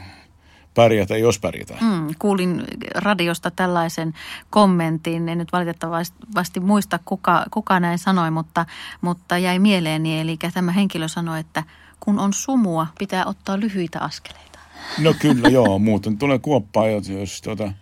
pärjätä, 0.73 1.17
jos 1.17 1.39
pärjätään. 1.39 1.83
Mm, 1.83 2.15
kuulin 2.19 2.63
radiosta 2.95 3.51
tällaisen 3.51 4.13
kommentin, 4.49 5.29
en 5.29 5.37
nyt 5.37 5.51
valitettavasti 5.51 6.59
muista 6.59 6.99
kuka, 7.05 7.45
kuka 7.51 7.79
näin 7.79 7.99
sanoi, 7.99 8.31
mutta, 8.31 8.65
mutta 9.01 9.37
jäi 9.37 9.59
mieleeni. 9.59 10.19
Eli 10.19 10.37
tämä 10.53 10.71
henkilö 10.71 11.07
sanoi, 11.07 11.39
että 11.39 11.63
kun 11.99 12.19
on 12.19 12.33
sumua, 12.33 12.87
pitää 12.99 13.25
ottaa 13.25 13.59
lyhyitä 13.59 13.99
askeleita. 13.99 14.56
No 14.99 15.13
kyllä, 15.19 15.49
joo. 15.49 15.79
Muuten 15.79 16.17
tulee 16.17 16.39
kuoppaa, 16.39 16.87
jos, 16.87 17.09
jos 17.09 17.41
tuota, 17.41 17.73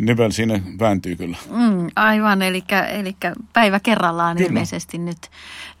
nivel 0.00 0.30
siinä 0.30 0.60
vääntyy 0.78 1.16
kyllä. 1.16 1.36
Mm, 1.50 1.88
aivan, 1.96 2.42
eli, 2.42 2.64
eli 2.92 3.16
päivä 3.52 3.80
kerrallaan 3.80 4.36
kyllä. 4.36 4.48
ilmeisesti 4.48 4.98
nyt, 4.98 5.30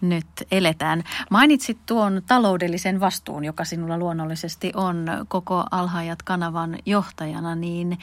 nyt 0.00 0.26
eletään. 0.50 1.04
Mainitsit 1.30 1.78
tuon 1.86 2.22
taloudellisen 2.26 3.00
vastuun, 3.00 3.44
joka 3.44 3.64
sinulla 3.64 3.98
luonnollisesti 3.98 4.72
on 4.74 5.06
koko 5.28 5.64
Alhaajat 5.70 6.22
kanavan 6.22 6.78
johtajana, 6.86 7.54
niin 7.54 7.98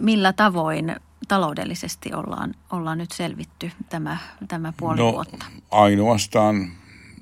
millä 0.00 0.32
tavoin 0.32 0.96
taloudellisesti 1.28 2.14
ollaan, 2.14 2.54
ollaan 2.70 2.98
nyt 2.98 3.12
selvitty 3.12 3.70
tämä, 3.88 4.16
tämä 4.48 4.72
puoli 4.76 4.98
no, 4.98 5.12
vuotta? 5.12 5.46
ainoastaan 5.70 6.72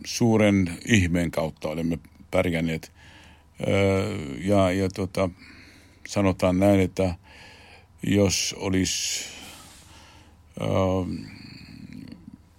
suuren 0.07 0.79
ihmeen 0.85 1.31
kautta 1.31 1.69
olemme 1.69 1.99
pärjänneet. 2.31 2.94
Ja 4.45 4.73
ja 4.73 4.89
tota, 4.89 5.31
sanotaan 6.09 6.59
näin, 6.59 6.81
että 6.81 7.15
jos 8.03 8.55
olisi 8.59 9.25
äh, 10.63 11.25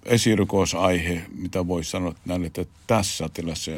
esirukosaihe, 0.05 1.21
mitä 1.35 1.67
voi 1.67 1.83
sanoa 1.83 2.15
näin, 2.25 2.45
että 2.45 2.65
tässä 2.87 3.29
tilassa, 3.33 3.71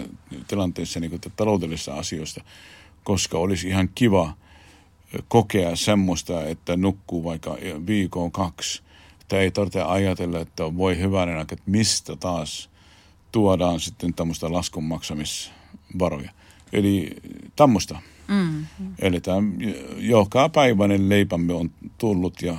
tilanteessa 0.47 0.99
niin 0.99 1.21
taloudellisissa 1.35 1.93
asioista, 1.93 2.43
koska 3.03 3.37
olisi 3.37 3.67
ihan 3.67 3.89
kiva 3.95 4.33
kokea 5.27 5.75
semmoista, 5.75 6.43
että 6.43 6.77
nukkuu 6.77 7.23
vaikka 7.23 7.57
viikon 7.87 8.31
kaksi. 8.31 8.81
Että 9.21 9.39
ei 9.39 9.51
tarvitse 9.51 9.81
ajatella, 9.81 10.39
että 10.39 10.77
voi 10.77 10.97
hyvänä, 10.97 11.41
että 11.41 11.55
mistä 11.65 12.15
taas 12.15 12.69
tuodaan 13.31 13.79
sitten 13.79 14.13
tämmöistä 14.13 14.51
laskun 14.51 14.83
maksamisvaroja. 14.83 16.31
Eli 16.73 17.15
tämmöistä. 17.55 17.95
Mm. 18.27 18.65
Eli 18.99 19.21
tämä 19.21 19.37
joka 19.97 20.49
päiväinen 20.49 21.09
leipämme 21.09 21.53
on 21.53 21.71
tullut, 21.97 22.41
ja, 22.41 22.57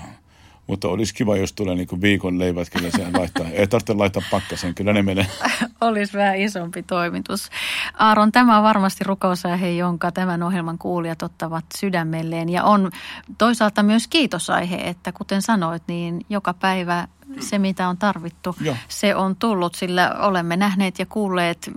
mutta 0.66 0.88
olisi 0.88 1.14
kiva, 1.14 1.37
jos 1.37 1.53
tulee 1.53 1.75
niin 1.75 2.01
viikon 2.01 2.38
leivät, 2.38 2.71
kyllä 2.71 2.90
se 2.90 3.07
laittaa. 3.18 3.47
Ei 3.47 3.66
tarvitse 3.66 3.94
laittaa 3.94 4.23
pakkaseen, 4.31 4.75
kyllä 4.75 4.92
ne 4.92 5.03
menee. 5.03 5.27
olisi 5.81 6.18
vähän 6.18 6.37
isompi 6.37 6.83
toimitus. 6.83 7.51
Aaron, 7.99 8.33
tämä 8.33 8.57
on 8.57 8.64
varmasti 8.64 9.05
rukousaihe, 9.05 9.71
jonka 9.71 10.12
tämän 10.12 10.42
ohjelman 10.42 10.79
kuulijat 10.79 11.23
ottavat 11.23 11.64
sydämelleen. 11.77 12.49
Ja 12.49 12.64
on 12.64 12.90
toisaalta 13.38 13.83
myös 13.83 14.09
kiitosaihe, 14.09 14.77
että 14.77 15.12
kuten 15.12 15.42
sanoit, 15.42 15.83
niin 15.87 16.21
joka 16.29 16.55
päivä 16.55 17.09
se, 17.40 17.58
mitä 17.58 17.88
on 17.88 17.96
tarvittu, 17.96 18.56
Joo. 18.60 18.76
se 18.88 19.14
on 19.14 19.36
tullut, 19.36 19.74
sillä 19.74 20.14
olemme 20.18 20.56
nähneet 20.56 20.98
ja 20.98 21.06
kuulleet 21.06 21.70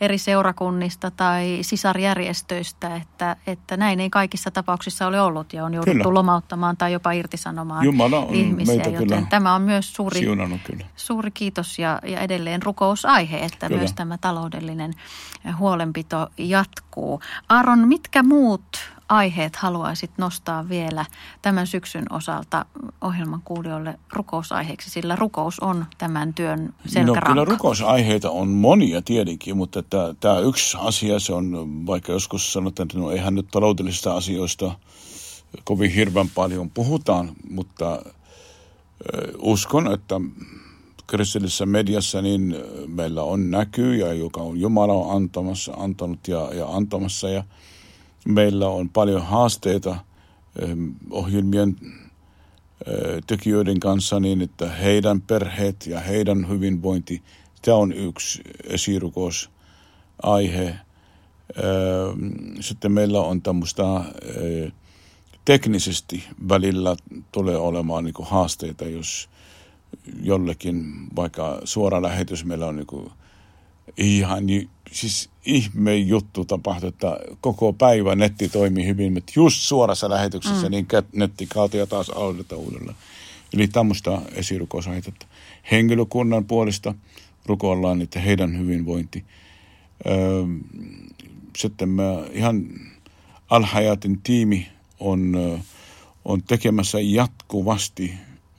eri 0.00 0.18
seurakunnista 0.18 1.10
tai 1.10 1.58
sisarjärjestöistä, 1.62 2.96
että, 2.96 3.36
että 3.46 3.76
näin 3.76 4.00
ei 4.00 4.10
kaikissa 4.10 4.50
tapauksissa 4.50 5.06
ole 5.06 5.20
ollut 5.20 5.52
ja 5.52 5.64
on 5.64 5.74
jouduttu 5.74 5.98
kyllä. 5.98 6.14
lomauttamaan 6.14 6.76
tai 6.76 6.92
jopa 6.92 7.12
irtisanomaan 7.12 7.84
Jumala 7.84 8.18
on 8.18 8.34
ihmisiä. 8.34 8.74
Meitä 8.74 8.90
joten 8.90 9.08
kyllä 9.08 9.26
tämä 9.30 9.54
on 9.54 9.62
myös 9.62 9.94
suuri, 9.94 10.20
kyllä. 10.64 10.84
suuri 10.96 11.30
kiitos 11.30 11.78
ja, 11.78 12.00
ja 12.06 12.20
edelleen 12.20 12.62
rukousaihe, 12.62 13.38
että 13.38 13.66
kyllä. 13.66 13.78
myös 13.78 13.92
tämä 13.92 14.18
taloudellinen 14.18 14.92
huolenpito 15.58 16.28
jatkuu. 16.38 17.20
Aaron, 17.48 17.88
mitkä 17.88 18.22
muut 18.22 18.95
aiheet 19.08 19.56
haluaisit 19.56 20.10
nostaa 20.18 20.68
vielä 20.68 21.04
tämän 21.42 21.66
syksyn 21.66 22.04
osalta 22.10 22.64
ohjelman 23.00 23.42
kuulijoille 23.44 23.98
rukousaiheeksi, 24.12 24.90
sillä 24.90 25.16
rukous 25.16 25.60
on 25.60 25.86
tämän 25.98 26.34
työn 26.34 26.74
selkäranka? 26.86 27.28
No 27.28 27.34
kyllä 27.34 27.44
rukousaiheita 27.44 28.30
on 28.30 28.48
monia 28.48 29.02
tietenkin, 29.02 29.56
mutta 29.56 29.82
tämä 30.20 30.38
yksi 30.38 30.76
asia, 30.80 31.20
se 31.20 31.32
on 31.32 31.68
vaikka 31.86 32.12
joskus 32.12 32.52
sanotaan, 32.52 32.84
että 32.86 32.98
no 32.98 33.10
eihän 33.10 33.34
nyt 33.34 33.48
taloudellisista 33.50 34.16
asioista 34.16 34.78
kovin 35.64 35.90
hirveän 35.90 36.28
paljon 36.34 36.70
puhutaan, 36.70 37.32
mutta 37.50 38.02
uskon, 39.38 39.92
että 39.92 40.20
kristillisessä 41.06 41.66
mediassa 41.66 42.22
niin 42.22 42.56
meillä 42.86 43.22
on 43.22 43.50
näkyjä, 43.50 44.12
joka 44.12 44.40
on 44.40 44.60
Jumala 44.60 44.92
on 44.92 45.16
antamassa, 45.16 45.72
antanut 45.76 46.28
ja, 46.28 46.54
ja 46.54 46.66
antamassa 46.68 47.28
ja– 47.28 47.44
Meillä 48.26 48.68
on 48.68 48.88
paljon 48.88 49.22
haasteita 49.22 49.96
ehm, 50.62 50.88
ohjelmien 51.10 51.76
eh, 52.86 53.22
tekijöiden 53.26 53.80
kanssa 53.80 54.20
niin, 54.20 54.42
että 54.42 54.70
heidän 54.70 55.20
perheet 55.20 55.86
ja 55.86 56.00
heidän 56.00 56.48
hyvinvointi, 56.48 57.22
tämä 57.62 57.76
on 57.76 57.92
yksi 57.92 58.42
esirukosaihe. 58.64 60.66
Ehm, 60.66 60.78
sitten 62.60 62.92
meillä 62.92 63.20
on 63.20 63.42
tämmöistä 63.42 63.82
eh, 64.24 64.72
teknisesti 65.44 66.24
välillä 66.48 66.96
tulee 67.32 67.56
olemaan 67.56 68.04
niin 68.04 68.14
haasteita, 68.22 68.84
jos 68.84 69.28
jollekin 70.22 70.84
vaikka 71.16 71.60
suora 71.64 72.02
lähetys 72.02 72.44
meillä 72.44 72.66
on 72.66 72.76
niin 72.76 73.10
ihan 73.96 74.46
siis 74.92 75.30
ihme 75.46 75.96
juttu 75.96 76.44
tapahtui, 76.44 76.88
että 76.88 77.18
koko 77.40 77.72
päivä 77.72 78.14
netti 78.14 78.48
toimii 78.48 78.86
hyvin, 78.86 79.12
mutta 79.12 79.32
just 79.36 79.60
suorassa 79.60 80.10
lähetyksessä 80.10 80.66
mm. 80.66 80.70
niin 80.70 80.86
netti 81.12 81.46
kaatui 81.46 81.80
ja 81.80 81.86
taas 81.86 82.10
aloitetaan 82.10 82.60
uudelleen. 82.60 82.96
Eli 83.54 83.68
tämmöistä 83.68 84.22
esirukousaiheita. 84.32 85.26
Henkilökunnan 85.70 86.44
puolesta 86.44 86.94
rukoillaan, 87.46 88.02
että 88.02 88.20
heidän 88.20 88.58
hyvinvointi. 88.58 89.24
Öö, 90.06 90.16
sitten 91.56 91.88
mä 91.88 92.02
ihan 92.32 92.66
Alhajatin 93.50 94.20
tiimi 94.22 94.68
on, 95.00 95.34
on 96.24 96.42
tekemässä 96.42 97.00
jatkuvasti 97.00 98.14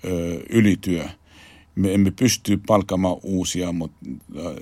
öö, 0.06 0.40
ylityö– 0.50 1.10
me 1.78 1.94
emme 1.94 2.12
pysty 2.12 2.62
palkamaan 2.68 3.16
uusia, 3.24 3.72
mutta, 3.72 3.98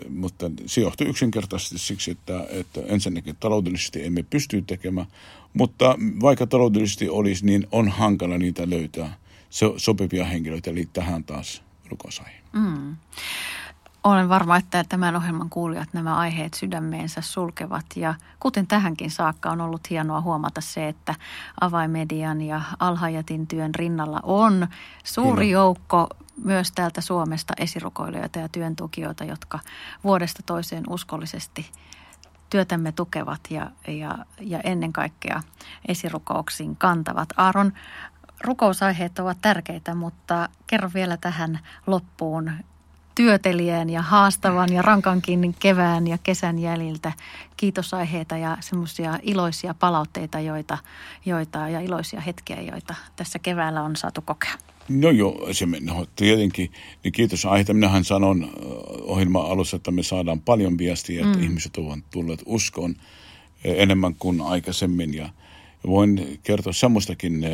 mutta 0.09 0.51
se 0.65 0.81
johtuu 0.81 1.07
yksinkertaisesti 1.07 1.77
siksi, 1.77 2.11
että, 2.11 2.45
että 2.49 2.81
ensinnäkin 2.85 3.35
taloudellisesti 3.39 4.05
emme 4.05 4.23
pysty 4.23 4.61
tekemään, 4.61 5.07
mutta 5.53 5.95
vaikka 6.21 6.47
taloudellisesti 6.47 7.09
olisi, 7.09 7.45
niin 7.45 7.67
on 7.71 7.89
hankala 7.89 8.37
niitä 8.37 8.69
löytää 8.69 9.17
so, 9.49 9.73
sopivia 9.77 10.25
henkilöitä, 10.25 10.71
eli 10.71 10.89
tähän 10.93 11.23
taas 11.23 11.63
rukosaihin. 11.89 12.41
Mm. 12.53 12.95
Olen 14.03 14.29
varma, 14.29 14.57
että 14.57 14.83
tämän 14.89 15.15
ohjelman 15.15 15.49
kuulijat 15.49 15.89
nämä 15.93 16.15
aiheet 16.15 16.53
sydämeensä 16.53 17.21
sulkevat 17.21 17.85
ja 17.95 18.15
kuten 18.39 18.67
tähänkin 18.67 19.11
saakka 19.11 19.49
on 19.49 19.61
ollut 19.61 19.89
hienoa 19.89 20.21
huomata 20.21 20.61
se, 20.61 20.87
että 20.87 21.15
avaimedian 21.61 22.41
ja 22.41 22.61
alhajatin 22.79 23.47
työn 23.47 23.75
rinnalla 23.75 24.19
on 24.23 24.67
suuri 25.03 25.45
Kyllä. 25.45 25.51
joukko 25.51 26.07
myös 26.43 26.71
täältä 26.71 27.01
Suomesta 27.01 27.53
esirukoilijoita 27.57 28.39
ja 28.39 28.49
työntukijoita, 28.49 29.23
jotka 29.23 29.59
vuodesta 30.03 30.43
toiseen 30.45 30.83
uskollisesti 30.89 31.71
työtämme 32.49 32.91
tukevat 32.91 33.39
ja, 33.49 33.71
ja, 33.87 34.17
ja 34.39 34.59
ennen 34.63 34.93
kaikkea 34.93 35.41
esirukouksiin 35.87 36.75
kantavat. 36.75 37.29
Aaron, 37.37 37.73
rukousaiheet 38.41 39.19
ovat 39.19 39.37
tärkeitä, 39.41 39.95
mutta 39.95 40.49
kerro 40.67 40.89
vielä 40.93 41.17
tähän 41.17 41.59
loppuun 41.87 42.51
työtelijän 43.15 43.89
ja 43.89 44.01
haastavan 44.01 44.73
ja 44.73 44.81
rankankin 44.81 45.55
kevään 45.59 46.07
ja 46.07 46.17
kesän 46.17 46.59
jäljiltä 46.59 47.11
kiitosaiheita 47.57 48.37
ja 48.37 48.57
semmoisia 48.59 49.19
iloisia 49.21 49.73
palautteita 49.73 50.39
joita, 50.39 50.77
joita, 51.25 51.69
ja 51.69 51.79
iloisia 51.79 52.21
hetkiä, 52.21 52.61
joita 52.61 52.95
tässä 53.15 53.39
keväällä 53.39 53.81
on 53.81 53.95
saatu 53.95 54.21
kokea. 54.21 54.53
No 54.89 55.09
joo, 55.09 55.47
se, 55.51 55.65
no, 55.65 56.05
tietenkin. 56.15 56.71
Niin 57.03 57.11
kiitos 57.11 57.45
aiheesta. 57.45 57.73
Minähän 57.73 58.03
sanon 58.03 58.49
ohjelman 59.01 59.45
alussa, 59.45 59.77
että 59.77 59.91
me 59.91 60.03
saadaan 60.03 60.41
paljon 60.41 60.77
viestiä, 60.77 61.25
että 61.25 61.37
mm. 61.37 61.43
ihmiset 61.43 61.77
ovat 61.77 61.99
tulleet 62.11 62.43
uskoon 62.45 62.95
enemmän 63.63 64.15
kuin 64.15 64.41
aikaisemmin. 64.41 65.13
Ja 65.13 65.29
voin 65.87 66.39
kertoa 66.43 66.73
semmoistakin 66.73 67.43
äh, 67.43 67.51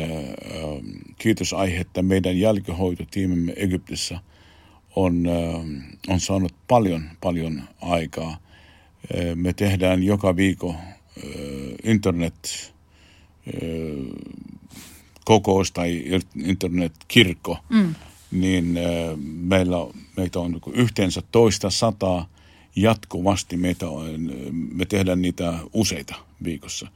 kiitosaihetta. 1.18 2.02
Meidän 2.02 2.38
jälkihoitotiimimme 2.38 3.52
Egyptissä 3.56 4.18
on, 4.96 5.26
äh, 5.26 5.60
on 6.08 6.20
saanut 6.20 6.54
paljon, 6.68 7.10
paljon 7.20 7.62
aikaa. 7.80 8.30
Äh, 8.30 8.36
me 9.34 9.52
tehdään 9.52 10.02
joka 10.02 10.36
viikko 10.36 10.74
internet 11.84 12.72
kokous 15.24 15.72
tai 15.72 16.04
internetkirkko, 16.44 17.58
mm. 17.68 17.94
niin 18.30 18.76
äh, 18.76 19.18
meillä, 19.24 19.76
meitä 20.16 20.40
on 20.40 20.50
niinku 20.50 20.70
yhteensä 20.70 21.22
toista 21.32 21.70
sataa 21.70 22.26
jatkuvasti. 22.76 23.56
Meitä 23.56 23.88
on, 23.88 24.32
me 24.74 24.84
tehdään 24.84 25.22
niitä 25.22 25.58
useita 25.72 26.14
viikossa. 26.44 26.88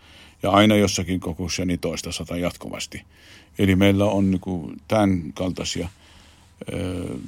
Ja 0.42 0.50
aina 0.50 0.76
jossakin 0.76 1.20
kokouksessa 1.20 1.64
niin 1.64 1.78
toista 1.78 2.12
sata 2.12 2.36
jatkuvasti. 2.36 3.02
Eli 3.58 3.76
meillä 3.76 4.04
on 4.04 4.30
niin 4.30 4.80
tämän 4.88 5.32
kaltaisia 5.34 5.88
äh, 6.74 7.20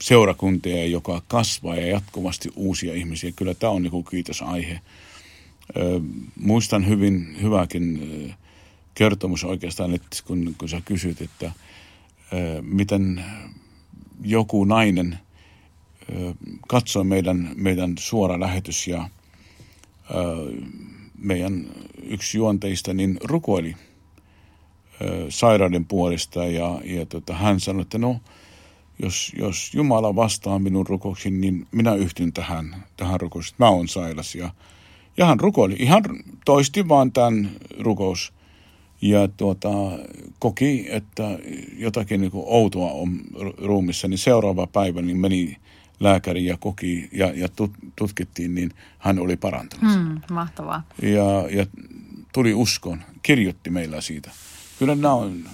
seurakuntia, 0.00 0.86
joka 0.86 1.22
kasvaa 1.28 1.76
ja 1.76 1.86
jatkuvasti 1.86 2.48
uusia 2.56 2.94
ihmisiä. 2.94 3.32
Kyllä 3.36 3.54
tämä 3.54 3.72
on 3.72 3.82
niin 3.82 4.04
kiitosaihe. 4.10 4.72
Äh, 4.72 4.82
muistan 6.36 6.88
hyvin 6.88 7.36
hyväkin 7.42 8.00
kertomus 8.96 9.44
oikeastaan, 9.44 9.94
että 9.94 10.16
kun, 10.26 10.54
kun 10.58 10.68
sä 10.68 10.82
kysyt, 10.84 11.20
että 11.20 11.52
miten 12.62 13.24
joku 14.24 14.64
nainen 14.64 15.12
ää, 15.12 16.34
katsoi 16.68 17.04
meidän, 17.04 17.50
meidän 17.54 17.94
suora 17.98 18.40
lähetys 18.40 18.88
ja 18.88 19.08
meidän 21.18 21.66
yksi 22.02 22.38
juonteista 22.38 22.94
niin 22.94 23.18
rukoili 23.24 23.76
sairauden 25.28 25.84
puolesta 25.84 26.46
ja, 26.46 26.80
ja 26.84 27.06
tota, 27.06 27.34
hän 27.34 27.60
sanoi, 27.60 27.82
että 27.82 27.98
no, 27.98 28.20
jos, 29.02 29.32
jos 29.38 29.74
Jumala 29.74 30.16
vastaa 30.16 30.58
minun 30.58 30.86
rukouksiin, 30.86 31.40
niin 31.40 31.66
minä 31.70 31.94
yhtyn 31.94 32.32
tähän, 32.32 32.84
tähän 32.96 33.20
rukoukseen. 33.20 33.56
Mä 33.58 33.68
oon 33.68 33.88
sairas. 33.88 34.34
Ja, 34.34 34.50
ja 35.16 35.26
hän 35.26 35.40
rukoili, 35.40 35.76
ihan 35.78 36.02
toisti 36.44 36.88
vaan 36.88 37.12
tämän 37.12 37.50
rukous 37.78 38.32
ja 39.02 39.28
tuota, 39.28 39.68
koki, 40.38 40.86
että 40.88 41.38
jotakin 41.76 42.20
niin 42.20 42.30
outoa 42.34 42.92
on 42.92 43.20
ruumissa, 43.58 44.08
niin 44.08 44.18
seuraava 44.18 44.66
päivä 44.66 45.02
niin 45.02 45.18
meni 45.18 45.56
lääkäri 46.00 46.44
ja 46.44 46.56
koki 46.56 47.08
ja, 47.12 47.32
ja 47.34 47.48
tut, 47.48 47.70
tutkittiin, 47.96 48.54
niin 48.54 48.70
hän 48.98 49.18
oli 49.18 49.36
parantunut. 49.36 49.94
Hmm, 49.94 50.20
mahtavaa. 50.30 50.82
Ja, 51.02 51.58
ja 51.58 51.66
tuli 52.32 52.54
uskon, 52.54 53.02
kirjoitti 53.22 53.70
meillä 53.70 54.00
siitä. 54.00 54.30
Kyllä 54.78 54.94
nämä 54.94 55.14
on 55.14 55.44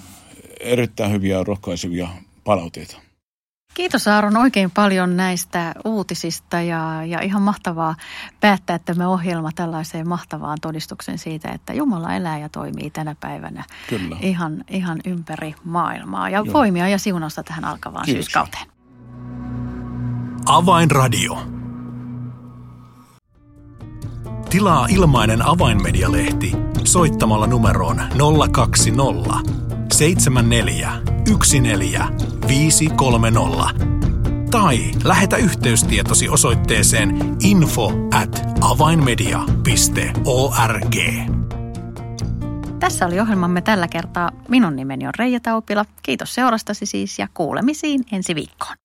erittäin 0.61 1.12
hyviä 1.12 1.44
rohkaisevia 1.44 2.09
palautteita. 2.44 3.12
Kiitos 3.75 4.09
Aaron 4.09 4.37
oikein 4.37 4.71
paljon 4.71 5.17
näistä 5.17 5.75
uutisista 5.85 6.61
ja, 6.61 7.05
ja 7.05 7.21
ihan 7.21 7.43
mahtavaa 7.43 7.95
päättää 8.41 8.79
tämä 8.79 9.09
ohjelma 9.09 9.51
tällaiseen 9.55 10.09
mahtavaan 10.09 10.59
todistukseen 10.61 11.19
siitä, 11.19 11.49
että 11.49 11.73
Jumala 11.73 12.15
elää 12.15 12.39
ja 12.39 12.49
toimii 12.49 12.91
tänä 12.91 13.17
päivänä 13.21 13.65
Kyllä. 13.89 14.17
Ihan, 14.21 14.65
ihan 14.69 14.99
ympäri 15.07 15.55
maailmaa. 15.65 16.29
Ja 16.29 16.43
Joo. 16.45 16.53
voimia 16.53 16.89
ja 16.89 16.99
siunausta 16.99 17.43
tähän 17.43 17.65
alkavaan 17.65 18.05
Kiitos. 18.05 18.25
syyskauteen. 18.25 18.67
Avainradio. 20.47 21.43
Tilaa 24.51 24.87
ilmainen 24.91 25.49
avainmedialehti 25.49 26.53
soittamalla 26.85 27.47
numeroon 27.47 28.03
020 28.53 29.72
74 29.92 30.92
14 31.61 32.85
tai 34.50 34.78
lähetä 35.05 35.37
yhteystietosi 35.37 36.28
osoitteeseen 36.28 37.37
info 37.40 37.92
at 38.14 38.42
avainmedia.org. 38.61 40.96
Tässä 42.78 43.07
oli 43.07 43.20
ohjelmamme 43.20 43.61
tällä 43.61 43.88
kertaa. 43.88 44.31
Minun 44.48 44.76
nimeni 44.76 45.07
on 45.07 45.12
Reija 45.18 45.40
Taupila. 45.40 45.85
Kiitos 46.02 46.35
seurastasi 46.35 46.87
siis 46.87 47.18
ja 47.18 47.28
kuulemisiin 47.35 48.05
ensi 48.12 48.35
viikkoon. 48.35 48.82